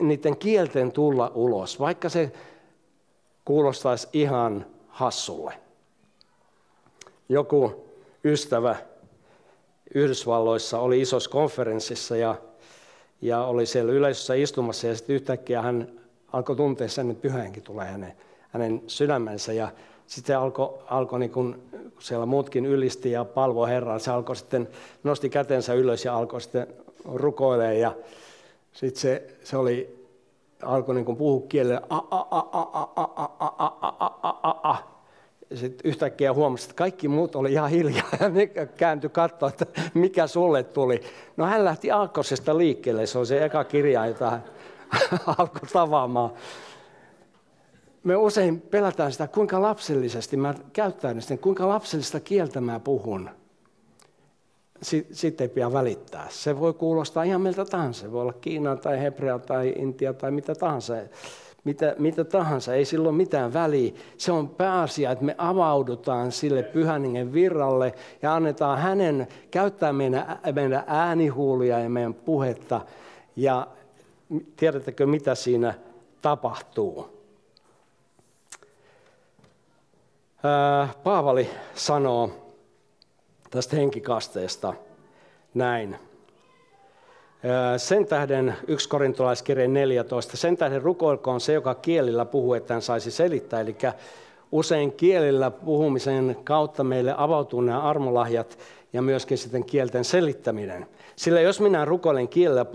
niiden 0.02 0.38
kielten 0.38 0.92
tulla 0.92 1.32
ulos, 1.36 1.80
vaikka 1.80 2.10
se 2.10 2.32
kuulostaisi 3.46 4.08
ihan 4.14 4.66
hassulle. 4.88 5.54
Joku 7.30 7.86
ystävä 8.24 8.76
Yhdysvalloissa 9.96 10.80
oli 10.80 11.02
isossa 11.02 11.30
konferenssissa 11.30 12.18
ja, 12.18 12.36
ja 13.22 13.44
oli 13.44 13.66
siellä 13.66 13.92
yleisössä 13.92 14.34
istumassa 14.34 14.88
ja 14.88 14.96
sitten 14.96 15.16
yhtäkkiä 15.16 15.62
hän 15.62 15.92
alkoi 16.34 16.56
tuntea 16.56 16.88
sen, 16.88 17.12
että 17.12 17.22
pyhänkin 17.22 17.64
tulee 17.64 17.86
hänen, 17.86 18.14
hänen 18.50 18.82
sydämensä 18.88 19.54
ja 19.54 19.72
sitten 20.08 20.40
alkoi, 20.40 20.74
alkoi 20.90 21.20
niin 21.20 21.32
kun 21.32 21.62
siellä 22.00 22.26
muutkin 22.26 22.66
ylisti 22.66 23.12
ja 23.12 23.26
palvo 23.26 23.66
Herraa, 23.66 24.00
se 24.00 24.12
alkoi 24.12 24.36
sitten, 24.36 24.68
nosti 25.04 25.30
kätensä 25.30 25.74
ylös 25.74 26.06
ja 26.06 26.18
alkoi 26.18 26.42
sitten 26.42 26.68
rukoilemaan 27.14 27.80
ja 27.80 27.96
sitten 28.74 29.02
se, 29.02 29.28
se 29.44 29.58
oli, 29.58 30.08
alkoi 30.64 30.96
niin 30.96 31.18
puhua 31.18 31.48
kielellä, 31.50 31.82
sitten 35.54 35.90
yhtäkkiä 35.90 36.34
huomasi, 36.34 36.64
että 36.64 36.76
kaikki 36.76 37.08
muut 37.08 37.36
oli 37.36 37.52
ihan 37.52 37.70
hiljaa 37.70 38.10
ja 38.20 38.30
ne 38.30 38.48
kääntyi 38.78 39.10
katsoa, 39.10 39.50
että 39.50 39.66
mikä 39.94 40.28
sulle 40.28 40.64
tuli. 40.64 41.02
No 41.38 41.46
hän 41.46 41.66
lähti 41.66 41.92
aakkosesta 41.92 42.58
liikkeelle, 42.58 43.06
se 43.06 43.20
on 43.20 43.26
se 43.26 43.46
eka 43.46 43.64
kirja, 43.64 44.06
jota 44.06 44.30
hän 44.30 44.44
alkoi 45.28 45.70
tavaamaan 45.74 46.32
me 48.06 48.16
usein 48.16 48.62
pelätään 48.62 49.12
sitä, 49.12 49.28
kuinka 49.28 49.62
lapsellisesti 49.62 50.38
mä 50.38 50.54
käyttäydyn 50.74 51.22
sitten, 51.22 51.40
kuinka 51.40 51.68
lapsellista 51.68 52.20
kieltä 52.20 52.62
mä 52.62 52.80
puhun. 52.80 53.30
Sitten 55.12 55.46
ei 55.46 55.50
pidä 55.50 55.74
välittää. 55.74 56.28
Se 56.30 56.60
voi 56.60 56.74
kuulostaa 56.74 57.24
ihan 57.24 57.42
miltä 57.42 57.66
tahansa. 57.66 58.02
Se 58.02 58.12
voi 58.12 58.22
olla 58.22 58.34
Kiina 58.34 58.76
tai 58.76 59.02
Hebrea 59.02 59.40
tai 59.40 59.74
Intia 59.78 60.14
tai 60.14 60.32
mitä 60.32 60.56
tahansa. 60.56 60.94
Mitä, 61.64 61.96
mitä 61.98 62.24
tahansa, 62.24 62.74
ei 62.74 62.86
silloin 62.86 63.16
mitään 63.16 63.54
väliä. 63.54 63.94
Se 64.18 64.32
on 64.32 64.50
pääasia, 64.50 65.12
että 65.12 65.26
me 65.26 65.36
avaudutaan 65.38 66.32
sille 66.32 66.64
pyhän 66.64 67.34
virralle 67.34 67.94
ja 68.22 68.36
annetaan 68.36 68.80
hänen 68.80 69.28
käyttää 69.52 69.94
meidän, 69.94 70.40
meidän 70.56 70.84
äänihuulia 70.88 71.80
ja 71.80 71.90
meidän 71.90 72.14
puhetta. 72.14 72.82
Ja 73.36 73.68
tiedättekö, 74.56 75.06
mitä 75.08 75.36
siinä 75.36 75.74
tapahtuu? 76.22 77.15
Paavali 81.04 81.50
sanoo 81.74 82.30
tästä 83.52 83.76
henkikasteesta 83.76 84.74
näin. 85.54 85.96
Sen 87.78 88.06
tähden, 88.06 88.56
1 88.68 88.90
korintolaiskirje 88.90 89.68
14, 89.68 90.38
sen 90.38 90.58
tähden 90.58 90.82
rukoilkoon 90.82 91.42
se, 91.42 91.54
joka 91.54 91.76
kielillä 91.76 92.26
puhuu, 92.26 92.54
että 92.54 92.74
hän 92.74 92.82
saisi 92.82 93.12
selittää. 93.12 93.62
Eli 93.62 93.76
usein 94.52 94.92
kielillä 94.92 95.52
puhumisen 95.52 96.38
kautta 96.44 96.84
meille 96.84 97.14
avautuu 97.18 97.62
nämä 97.62 97.82
armolahjat 97.82 98.58
ja 98.96 99.02
myöskin 99.02 99.38
sitten 99.38 99.66
kielten 99.66 100.06
selittäminen. 100.06 100.86
Sillä 101.16 101.42
jos 101.42 101.62
minä 101.62 101.86
rukoilen 101.86 102.28
kielellä 102.28 102.66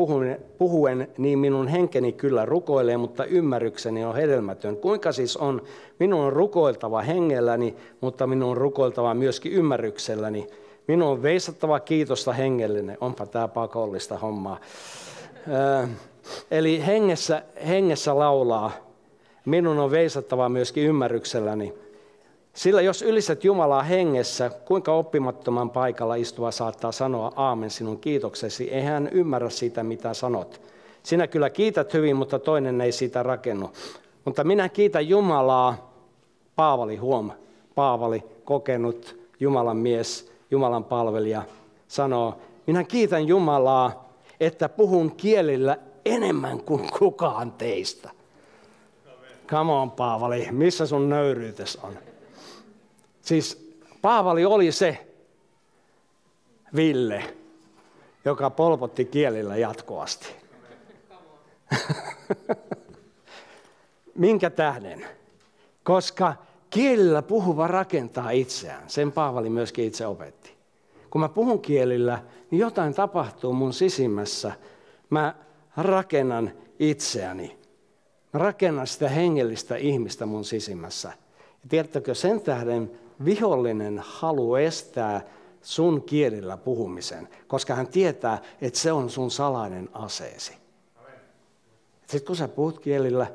puhuen, 0.58 1.08
niin 1.18 1.38
minun 1.38 1.68
henkeni 1.68 2.12
kyllä 2.12 2.44
rukoilee, 2.44 2.96
mutta 2.96 3.24
ymmärrykseni 3.24 4.04
on 4.04 4.14
hedelmätön. 4.14 4.76
Kuinka 4.76 5.12
siis 5.12 5.36
on, 5.36 5.62
minun 5.98 6.20
on 6.20 6.32
rukoiltava 6.32 7.02
hengelläni, 7.02 7.76
mutta 8.00 8.26
minun 8.26 8.50
on 8.50 8.56
rukoiltava 8.56 9.14
myöskin 9.14 9.52
ymmärrykselläni. 9.52 10.46
Minun 10.88 11.08
on 11.08 11.22
veisattava 11.22 11.80
kiitosta 11.80 12.32
hengellinen. 12.32 12.98
Onpa 13.00 13.26
tämä 13.26 13.48
pakollista 13.48 14.18
hommaa. 14.18 14.60
eli 16.50 16.86
hengessä, 16.86 17.42
hengessä 17.68 18.18
laulaa. 18.18 18.72
Minun 19.44 19.78
on 19.78 19.90
veisattava 19.90 20.48
myöskin 20.48 20.84
ymmärrykselläni. 20.84 21.74
Sillä 22.60 22.80
jos 22.80 23.02
ylistät 23.02 23.44
Jumalaa 23.44 23.82
hengessä, 23.82 24.50
kuinka 24.64 24.92
oppimattoman 24.92 25.70
paikalla 25.70 26.14
istuva 26.14 26.50
saattaa 26.50 26.92
sanoa 26.92 27.32
aamen 27.36 27.70
sinun 27.70 27.98
kiitoksesi, 27.98 28.70
ei 28.70 28.82
hän 28.82 29.08
ymmärrä 29.12 29.50
sitä, 29.50 29.82
mitä 29.82 30.14
sanot. 30.14 30.60
Sinä 31.02 31.26
kyllä 31.26 31.50
kiität 31.50 31.94
hyvin, 31.94 32.16
mutta 32.16 32.38
toinen 32.38 32.80
ei 32.80 32.92
siitä 32.92 33.22
rakennu. 33.22 33.70
Mutta 34.24 34.44
minä 34.44 34.68
kiitän 34.68 35.08
Jumalaa, 35.08 35.94
Paavali 36.56 36.96
huom, 36.96 37.30
Paavali, 37.74 38.22
kokenut 38.44 39.16
Jumalan 39.40 39.76
mies, 39.76 40.32
Jumalan 40.50 40.84
palvelija, 40.84 41.42
sanoo, 41.88 42.38
minä 42.66 42.84
kiitän 42.84 43.28
Jumalaa, 43.28 44.08
että 44.40 44.68
puhun 44.68 45.16
kielillä 45.16 45.78
enemmän 46.04 46.62
kuin 46.62 46.88
kukaan 46.98 47.52
teistä. 47.52 48.10
Come 49.48 49.72
on, 49.72 49.90
Paavali, 49.90 50.48
missä 50.50 50.86
sun 50.86 51.08
nöyryytes 51.08 51.76
on? 51.82 52.09
Siis 53.22 53.74
Paavali 54.02 54.44
oli 54.44 54.72
se 54.72 55.06
Ville, 56.76 57.34
joka 58.24 58.50
polpotti 58.50 59.04
kielillä 59.04 59.56
jatkuvasti. 59.56 60.28
Minkä 64.14 64.50
tähden? 64.50 65.06
Koska 65.84 66.34
kielillä 66.70 67.22
puhuva 67.22 67.66
rakentaa 67.66 68.30
itseään. 68.30 68.90
Sen 68.90 69.12
Paavali 69.12 69.50
myöskin 69.50 69.84
itse 69.84 70.06
opetti. 70.06 70.54
Kun 71.10 71.20
mä 71.20 71.28
puhun 71.28 71.60
kielillä, 71.60 72.22
niin 72.50 72.58
jotain 72.58 72.94
tapahtuu 72.94 73.52
mun 73.52 73.72
sisimmässä. 73.72 74.52
Mä 75.10 75.34
rakennan 75.76 76.52
itseäni. 76.78 77.58
Mä 78.32 78.40
rakennan 78.40 78.86
sitä 78.86 79.08
hengellistä 79.08 79.76
ihmistä 79.76 80.26
mun 80.26 80.44
sisimmässä. 80.44 81.12
Ja 81.38 81.68
tiedättekö, 81.68 82.14
sen 82.14 82.40
tähden 82.40 82.90
vihollinen 83.24 84.02
haluaa 84.04 84.60
estää 84.60 85.20
sun 85.62 86.02
kielillä 86.02 86.56
puhumisen, 86.56 87.28
koska 87.46 87.74
hän 87.74 87.88
tietää, 87.88 88.42
että 88.60 88.78
se 88.78 88.92
on 88.92 89.10
sun 89.10 89.30
salainen 89.30 89.88
aseesi. 89.92 90.52
Sitten 92.00 92.26
kun 92.26 92.36
sä 92.36 92.48
puhut 92.48 92.78
kielillä, 92.78 93.26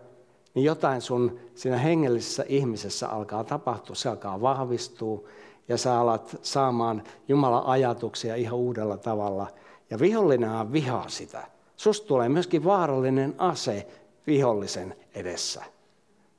niin 0.53 0.63
jotain 0.63 1.01
sun 1.01 1.39
siinä 1.55 1.77
hengellisessä 1.77 2.45
ihmisessä 2.47 3.09
alkaa 3.09 3.43
tapahtua, 3.43 3.95
se 3.95 4.09
alkaa 4.09 4.41
vahvistua 4.41 5.27
ja 5.67 5.77
sä 5.77 5.99
alat 5.99 6.37
saamaan 6.41 7.03
Jumalan 7.27 7.65
ajatuksia 7.65 8.35
ihan 8.35 8.59
uudella 8.59 8.97
tavalla. 8.97 9.47
Ja 9.89 9.99
vihollinen 9.99 10.71
vihaa 10.71 11.09
sitä. 11.09 11.47
Susta 11.75 12.07
tulee 12.07 12.29
myöskin 12.29 12.63
vaarallinen 12.63 13.35
ase 13.37 13.87
vihollisen 14.27 14.95
edessä. 15.15 15.63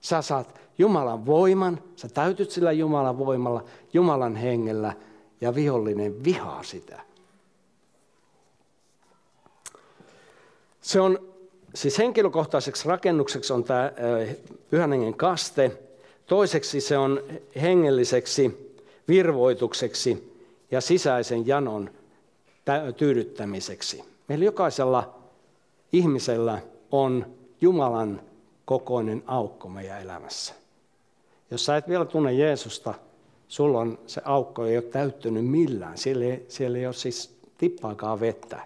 Sä 0.06 0.22
saat 0.22 0.60
Jumalan 0.78 1.26
voiman, 1.26 1.78
sä 1.96 2.08
täytyt 2.08 2.50
sillä 2.50 2.72
Jumalan 2.72 3.18
voimalla, 3.18 3.64
Jumalan 3.92 4.36
hengellä 4.36 4.92
ja 5.40 5.54
vihollinen 5.54 6.24
vihaa 6.24 6.62
sitä. 6.62 7.00
Se 10.80 11.00
on, 11.00 11.18
siis 11.74 11.98
henkilökohtaiseksi 11.98 12.88
rakennukseksi 12.88 13.52
on 13.52 13.64
tämä 13.64 13.92
pyhän 14.70 14.92
hengen 14.92 15.14
kaste. 15.14 15.78
Toiseksi 16.26 16.80
se 16.80 16.98
on 16.98 17.22
hengelliseksi 17.62 18.74
virvoitukseksi 19.08 20.36
ja 20.70 20.80
sisäisen 20.80 21.46
janon 21.46 21.90
tyydyttämiseksi. 22.96 24.04
Meillä 24.28 24.44
jokaisella 24.44 25.14
ihmisellä 25.92 26.58
on 26.90 27.26
Jumalan 27.60 28.20
kokoinen 28.66 29.22
aukko 29.26 29.68
meidän 29.68 30.02
elämässä. 30.02 30.54
Jos 31.50 31.64
sä 31.64 31.76
et 31.76 31.88
vielä 31.88 32.04
tunne 32.04 32.32
Jeesusta, 32.32 32.94
sulla 33.48 33.78
on 33.80 33.98
se 34.06 34.22
aukko 34.24 34.66
ei 34.66 34.76
ole 34.76 34.84
täyttynyt 34.84 35.46
millään. 35.46 35.98
Siellä 35.98 36.24
ei, 36.24 36.46
siellä 36.48 36.78
ei 36.78 36.86
ole 36.86 36.94
siis 36.94 37.38
tippaakaan 37.58 38.20
vettä. 38.20 38.60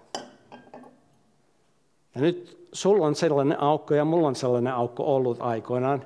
Ja 2.15 2.21
nyt 2.21 2.67
sulla 2.71 3.07
on 3.07 3.15
sellainen 3.15 3.61
aukko 3.61 3.93
ja 3.93 4.05
mulla 4.05 4.27
on 4.27 4.35
sellainen 4.35 4.73
aukko 4.73 5.15
ollut 5.15 5.37
aikoinaan. 5.41 6.05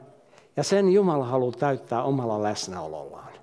Ja 0.57 0.63
sen 0.63 0.89
Jumala 0.89 1.25
haluaa 1.25 1.51
täyttää 1.51 2.03
omalla 2.03 2.43
läsnäolollaan. 2.43 3.33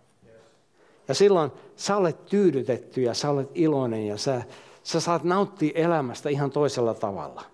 Ja 1.08 1.14
silloin 1.14 1.52
sä 1.76 1.96
olet 1.96 2.26
tyydytetty 2.26 3.02
ja 3.02 3.14
sä 3.14 3.30
olet 3.30 3.50
iloinen 3.54 4.06
ja 4.06 4.16
sä, 4.16 4.42
sä 4.82 5.00
saat 5.00 5.24
nauttia 5.24 5.72
elämästä 5.74 6.28
ihan 6.28 6.50
toisella 6.50 6.94
tavalla. 6.94 7.51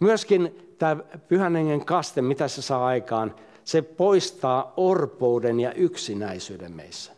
Myöskin 0.00 0.74
tämä 0.78 0.96
pyhän 1.28 1.56
hengen 1.56 1.84
kaste, 1.84 2.22
mitä 2.22 2.48
se 2.48 2.62
saa 2.62 2.86
aikaan, 2.86 3.34
se 3.64 3.82
poistaa 3.82 4.72
orpouden 4.76 5.60
ja 5.60 5.72
yksinäisyyden 5.72 6.72
meissä. 6.72 7.12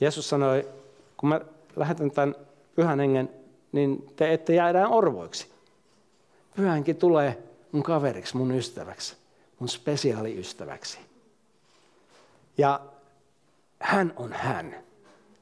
Jeesus 0.00 0.28
sanoi, 0.28 0.68
kun 1.16 1.28
mä 1.28 1.40
lähetän 1.76 2.10
tämän 2.10 2.34
pyhän 2.74 3.00
hengen, 3.00 3.30
niin 3.72 4.12
te 4.16 4.32
ette 4.32 4.54
jäädään 4.54 4.92
orvoiksi. 4.92 5.46
Pyhänkin 6.56 6.96
tulee 6.96 7.42
mun 7.72 7.82
kaveriksi, 7.82 8.36
mun 8.36 8.50
ystäväksi, 8.50 9.16
mun 9.58 9.68
spesiaaliystäväksi. 9.68 10.98
Ja 12.58 12.80
hän 13.78 14.12
on 14.16 14.32
hän. 14.32 14.76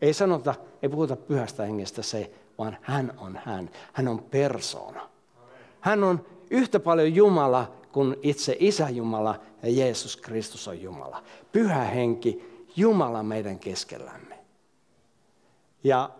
Ei 0.02 0.14
sanota, 0.14 0.54
ei 0.82 0.88
puhuta 0.88 1.16
pyhästä 1.16 1.62
hengestä 1.62 2.02
se, 2.02 2.30
vaan 2.58 2.76
hän 2.82 3.14
on 3.18 3.40
hän. 3.44 3.70
Hän 3.92 4.08
on 4.08 4.18
persona. 4.18 5.13
Hän 5.84 6.04
on 6.04 6.26
yhtä 6.50 6.80
paljon 6.80 7.14
Jumala 7.14 7.72
kuin 7.92 8.16
itse 8.22 8.56
Isä 8.58 8.88
Jumala 8.88 9.40
ja 9.62 9.70
Jeesus 9.70 10.16
Kristus 10.16 10.68
on 10.68 10.82
Jumala. 10.82 11.22
Pyhä 11.52 11.84
henki, 11.84 12.64
Jumala 12.76 13.22
meidän 13.22 13.58
keskellämme. 13.58 14.38
Ja 15.84 16.10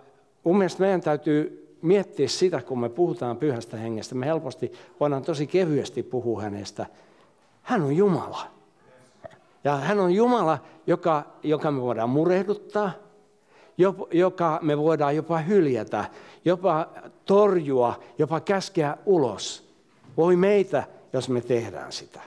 mun 0.45 0.59
mielestä 0.59 0.81
meidän 0.83 1.01
täytyy 1.01 1.77
miettiä 1.83 2.29
sitä, 2.29 2.63
kun 2.63 2.81
me 2.81 2.89
puhutaan 2.89 3.37
pyhästä 3.37 3.77
hengestä. 3.77 4.15
Me 4.15 4.27
helposti 4.27 4.73
voidaan 5.01 5.23
tosi 5.23 5.47
kevyesti 5.47 6.03
puhua 6.03 6.43
hänestä. 6.43 6.87
Hän 7.63 7.83
on 7.83 7.97
Jumala. 7.97 8.47
Ja 9.65 9.77
hän 9.77 10.01
on 10.01 10.15
Jumala, 10.15 10.59
joka, 10.87 11.23
joka 11.43 11.71
me 11.71 11.81
voidaan 11.81 12.11
murehduttaa, 12.11 12.93
joka 14.13 14.59
me 14.63 14.79
voidaan 14.79 15.17
jopa 15.17 15.39
hyljätä, 15.39 16.05
jopa 16.45 16.89
torjua, 17.27 18.01
jopa 18.19 18.41
käskeä 18.41 18.97
ulos. 19.07 19.75
Voi 20.17 20.37
meitä, 20.37 20.85
jos 21.13 21.29
me 21.29 21.41
tehdään 21.41 21.93
sitä. 21.93 22.21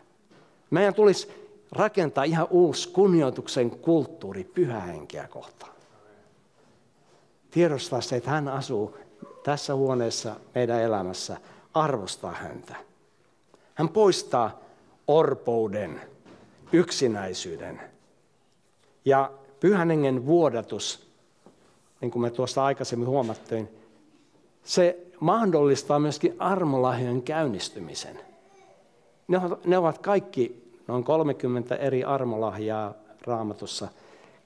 Meidän 0.69 0.93
tulisi 0.93 1.31
rakentaa 1.71 2.23
ihan 2.23 2.47
uusi 2.49 2.89
kunnioituksen 2.89 3.71
kulttuuri 3.71 4.43
pyhähenkeä 4.43 5.27
kohtaan. 5.27 5.71
Tiedostaa 7.51 8.01
se, 8.01 8.15
että 8.15 8.29
hän 8.29 8.47
asuu 8.47 8.97
tässä 9.43 9.75
huoneessa 9.75 10.35
meidän 10.55 10.81
elämässä, 10.81 11.37
arvostaa 11.73 12.31
häntä. 12.31 12.75
Hän 13.75 13.89
poistaa 13.89 14.59
orpouden, 15.07 16.01
yksinäisyyden. 16.71 17.81
Ja 19.05 19.31
pyhän 19.59 19.89
hengen 19.89 20.25
vuodatus, 20.25 21.06
niin 22.01 22.11
kuin 22.11 22.21
me 22.21 22.29
tuosta 22.29 22.65
aikaisemmin 22.65 23.07
huomattiin, 23.07 23.69
se 24.63 25.07
mahdollistaa 25.19 25.99
myöskin 25.99 26.35
armolahjojen 26.39 27.21
käynnistymisen. 27.21 28.19
Ne 29.65 29.77
ovat 29.77 29.97
kaikki 29.97 30.71
noin 30.87 31.03
30 31.03 31.75
eri 31.75 32.03
armolahjaa 32.03 32.93
raamatussa. 33.21 33.87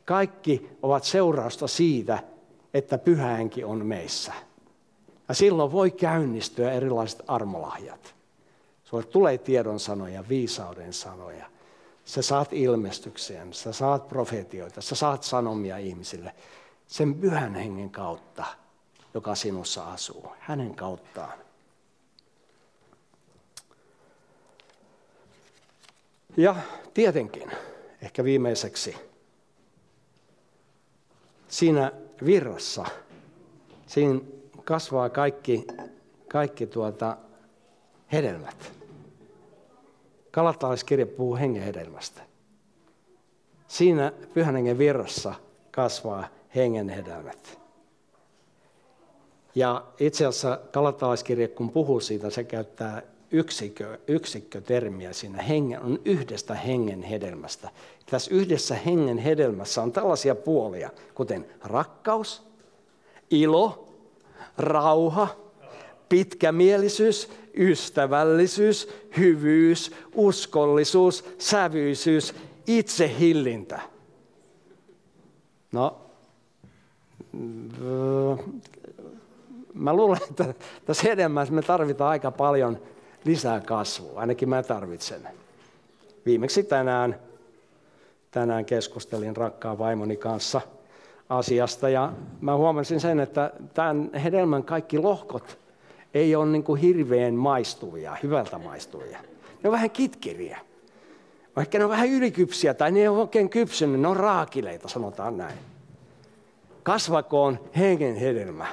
Kaikki 0.06 0.70
ovat 0.82 1.04
seurausta 1.04 1.68
siitä, 1.68 2.24
että 2.74 2.98
pyhähenki 2.98 3.64
on 3.64 3.86
meissä. 3.86 4.34
Ja 5.30 5.36
silloin 5.36 5.72
voi 5.72 5.92
käynnistyä 5.92 6.72
erilaiset 6.72 7.22
armolahjat. 7.28 8.16
Sulle 8.84 9.04
tulee 9.04 9.38
tiedon 9.38 9.80
sanoja, 9.80 10.24
viisauden 10.30 10.94
sanoja. 10.94 11.46
Sä 12.06 12.22
saat 12.22 12.54
ilmestyksiä, 12.54 13.48
sä 13.52 13.74
saat 13.74 14.08
profetioita, 14.08 14.82
sä 14.82 14.96
saat 14.96 15.24
sanomia 15.24 15.78
ihmisille 15.78 16.34
sen 16.92 17.16
pyhän 17.16 17.56
hengen 17.56 17.90
kautta, 17.90 18.46
joka 19.14 19.36
sinussa 19.36 19.84
asuu, 19.84 20.32
hänen 20.40 20.76
kauttaan. 20.76 21.34
Ja 26.38 26.56
tietenkin, 26.94 27.52
ehkä 28.02 28.24
viimeiseksi, 28.24 28.96
siinä 31.48 31.92
virrassa, 32.26 32.86
siinä 33.88 34.20
kasvaa 34.64 35.10
kaikki, 35.10 35.68
kaikki 36.28 36.68
tuota 36.68 37.18
hedelmät. 38.12 38.74
Kalattalaiskirja 40.32 41.06
puhuu 41.06 41.36
hengen 41.36 41.64
hedelmästä. 41.64 42.22
Siinä 43.68 44.12
pyhän 44.34 44.56
hengen 44.56 44.78
virrassa 44.78 45.34
kasvaa 45.72 46.41
hengen 46.56 46.90
hedelmät. 46.90 47.62
Ja 49.56 49.86
itse 50.00 50.26
asiassa 50.26 50.60
kalattalaiskirja, 50.72 51.48
kun 51.48 51.70
puhuu 51.70 52.00
siitä, 52.00 52.30
se 52.30 52.44
käyttää 52.44 53.02
yksikkö, 53.32 54.00
yksikkötermiä 54.08 55.14
siinä. 55.14 55.42
Hengen, 55.42 55.82
on 55.82 56.00
yhdestä 56.06 56.56
hengen 56.56 57.04
hedelmästä. 57.04 57.70
Tässä 58.10 58.36
yhdessä 58.36 58.76
hengen 58.76 59.18
hedelmässä 59.18 59.82
on 59.82 59.92
tällaisia 59.92 60.36
puolia, 60.36 60.90
kuten 61.14 61.46
rakkaus, 61.64 62.44
ilo, 63.30 63.88
rauha, 64.58 65.28
pitkämielisyys, 66.10 67.30
ystävällisyys, 67.58 68.90
hyvyys, 69.18 69.92
uskollisuus, 70.16 71.26
sävyisyys, 71.38 72.34
itsehillintä. 72.68 73.82
No, 75.72 76.02
mä 79.74 79.94
luulen, 79.94 80.20
että 80.30 80.54
tässä 80.86 81.04
hedelmässä 81.04 81.54
me 81.54 81.62
tarvitaan 81.62 82.10
aika 82.10 82.32
paljon 82.32 82.78
lisää 83.26 83.60
kasvua. 83.60 84.20
Ainakin 84.20 84.50
mä 84.50 84.64
tarvitsen. 84.64 85.22
Viimeksi 86.26 86.64
tänään, 86.64 87.20
tänään 88.32 88.66
keskustelin 88.66 89.36
rakkaan 89.36 89.78
vaimoni 89.78 90.18
kanssa– 90.18 90.62
asiasta. 91.32 91.90
Ja 91.90 92.14
mä 92.42 92.56
huomasin 92.56 93.00
sen, 93.00 93.20
että 93.20 93.52
tämän 93.74 94.10
hedelmän 94.14 94.64
kaikki 94.64 94.98
lohkot 94.98 95.58
ei 96.14 96.36
ole 96.36 96.46
niin 96.46 96.64
kuin 96.64 96.82
hirveän 96.82 97.34
maistuvia, 97.34 98.18
hyvältä 98.24 98.58
maistuvia. 98.58 99.20
Ne 99.64 99.70
on 99.70 99.72
vähän 99.72 99.92
kitkeriä. 99.92 100.60
Vaikka 101.56 101.78
ne 101.78 101.84
on 101.84 101.90
vähän 101.90 102.10
ylikypsiä 102.10 102.74
tai 102.74 102.92
ne 102.92 103.00
ei 103.00 103.08
ole 103.08 103.20
oikein 103.20 103.50
kypsynyt, 103.50 104.02
ne 104.02 104.08
on 104.08 104.18
raakileita, 104.18 104.88
sanotaan 104.88 105.38
näin. 105.38 105.58
Kasvakoon 106.84 107.60
hengen 107.78 108.16
hedelmä. 108.16 108.68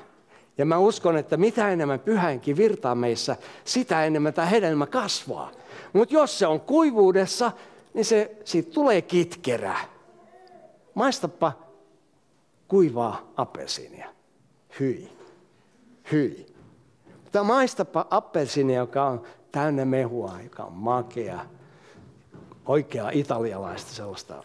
Ja 0.59 0.65
mä 0.65 0.79
uskon, 0.79 1.17
että 1.17 1.37
mitä 1.37 1.71
enemmän 1.71 2.01
pyhänkin 2.01 2.57
virtaa 2.57 2.95
meissä, 2.95 3.37
sitä 3.65 4.05
enemmän 4.05 4.35
tämä 4.35 4.47
hedelmä 4.47 4.87
kasvaa. 4.87 5.51
Mutta 5.93 6.15
jos 6.15 6.39
se 6.39 6.47
on 6.47 6.61
kuivuudessa, 6.61 7.53
niin 7.95 8.05
se, 8.05 8.37
siitä 8.45 8.71
tulee 8.71 9.03
kitkerä. 9.03 9.77
Maistapa 10.95 11.53
kuivaa 12.69 13.33
appelsiinia. 13.37 14.09
Hyi. 14.81 15.13
Hyi. 16.13 16.47
Mutta 17.25 17.45
maistapa 17.45 18.07
appelsiinia, 18.11 18.79
joka 18.79 19.05
on 19.05 19.23
täynnä 19.53 19.85
mehua, 19.85 20.39
joka 20.45 20.63
on 20.63 20.73
makea, 20.73 21.41
oikea 22.67 23.11
italialaista 23.11 23.95
sellaista 23.95 24.45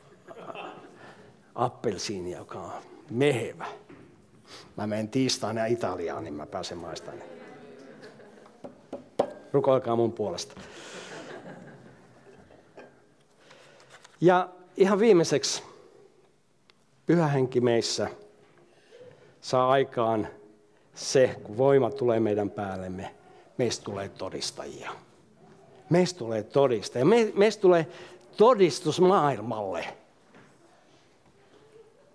appelsiinia, 1.55 2.37
joka 2.37 2.59
on 2.59 2.71
mehevä. 3.09 3.65
Mä 4.77 4.87
menen 4.87 5.09
tiistaina 5.09 5.65
Italiaan, 5.65 6.23
niin 6.23 6.33
mä 6.33 6.45
pääsen 6.45 6.77
maistamaan. 6.77 7.23
Rukoilkaa 9.53 9.95
mun 9.95 10.13
puolesta. 10.13 10.61
Ja 14.21 14.49
ihan 14.77 14.99
viimeiseksi 14.99 15.63
Pyhä 17.05 17.27
henki 17.27 17.61
meissä 17.61 18.09
saa 19.41 19.69
aikaan 19.69 20.27
se, 20.95 21.35
kun 21.43 21.57
voima 21.57 21.91
tulee 21.91 22.19
meidän 22.19 22.49
päällemme, 22.49 23.15
meistä 23.57 23.83
tulee 23.83 24.09
todistajia. 24.09 24.91
Meistä 25.89 26.19
tulee 26.19 26.43
todistajia. 26.43 27.05
Me, 27.05 27.31
meistä 27.35 27.61
tulee 27.61 27.87
todistus 28.37 29.01
maailmalle. 29.01 29.85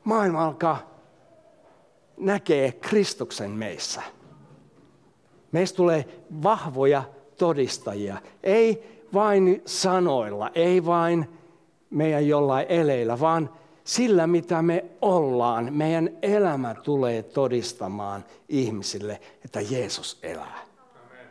Maailma 0.09 0.45
alkaa 0.45 0.79
näkee 2.17 2.73
Kristuksen 2.73 3.51
meissä. 3.51 4.03
Meistä 5.53 5.77
tulee 5.77 6.23
vahvoja 6.43 7.03
todistajia. 7.39 8.17
Ei 8.43 9.01
vain 9.15 9.63
sanoilla, 9.67 10.51
ei 10.55 10.87
vain 10.87 11.29
meidän 11.91 12.29
jollain 12.29 12.67
eleillä, 12.69 13.21
vaan 13.21 13.51
sillä, 13.85 14.27
mitä 14.27 14.63
me 14.63 14.85
ollaan, 15.03 15.73
meidän 15.73 16.11
elämä 16.23 16.75
tulee 16.75 17.23
todistamaan 17.23 18.25
ihmisille, 18.49 19.21
että 19.45 19.61
Jeesus 19.61 20.19
elää. 20.23 20.59
Amen. 21.07 21.27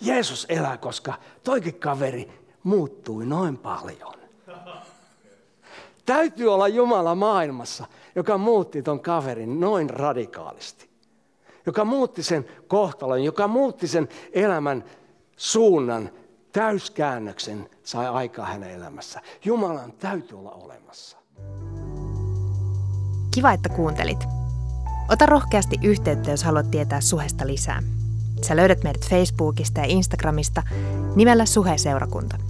Jeesus 0.00 0.46
elää, 0.48 0.76
koska 0.76 1.14
toikin 1.44 1.74
kaveri 1.74 2.28
muuttui 2.62 3.26
noin 3.26 3.58
paljon. 3.58 4.19
Täytyy 6.06 6.54
olla 6.54 6.68
Jumala 6.68 7.14
maailmassa, 7.14 7.86
joka 8.14 8.38
muutti 8.38 8.82
ton 8.82 9.00
kaverin 9.00 9.60
noin 9.60 9.90
radikaalisti. 9.90 10.90
joka 11.66 11.84
muutti 11.84 12.22
sen 12.22 12.44
kohtalon, 12.68 13.24
joka 13.24 13.48
muutti 13.48 13.88
sen 13.88 14.08
elämän 14.32 14.84
suunnan, 15.36 16.10
täyskäännöksen 16.52 17.70
sai 17.82 18.06
aikaa 18.08 18.46
hänen 18.46 18.70
elämässä. 18.70 19.20
Jumalan 19.44 19.92
täytyy 19.92 20.38
olla 20.38 20.50
olemassa. 20.50 21.16
Kiva, 23.34 23.52
että 23.52 23.68
kuuntelit. 23.68 24.24
Ota 25.10 25.26
rohkeasti 25.26 25.76
yhteyttä, 25.82 26.30
jos 26.30 26.44
haluat 26.44 26.70
tietää 26.70 27.00
suhesta 27.00 27.46
lisää. 27.46 27.82
Sä 28.42 28.56
löydät 28.56 28.84
meidät 28.84 29.08
Facebookista 29.08 29.80
ja 29.80 29.86
Instagramista 29.86 30.62
nimellä 31.16 31.46
Suhe-seurakunta. 31.46 32.49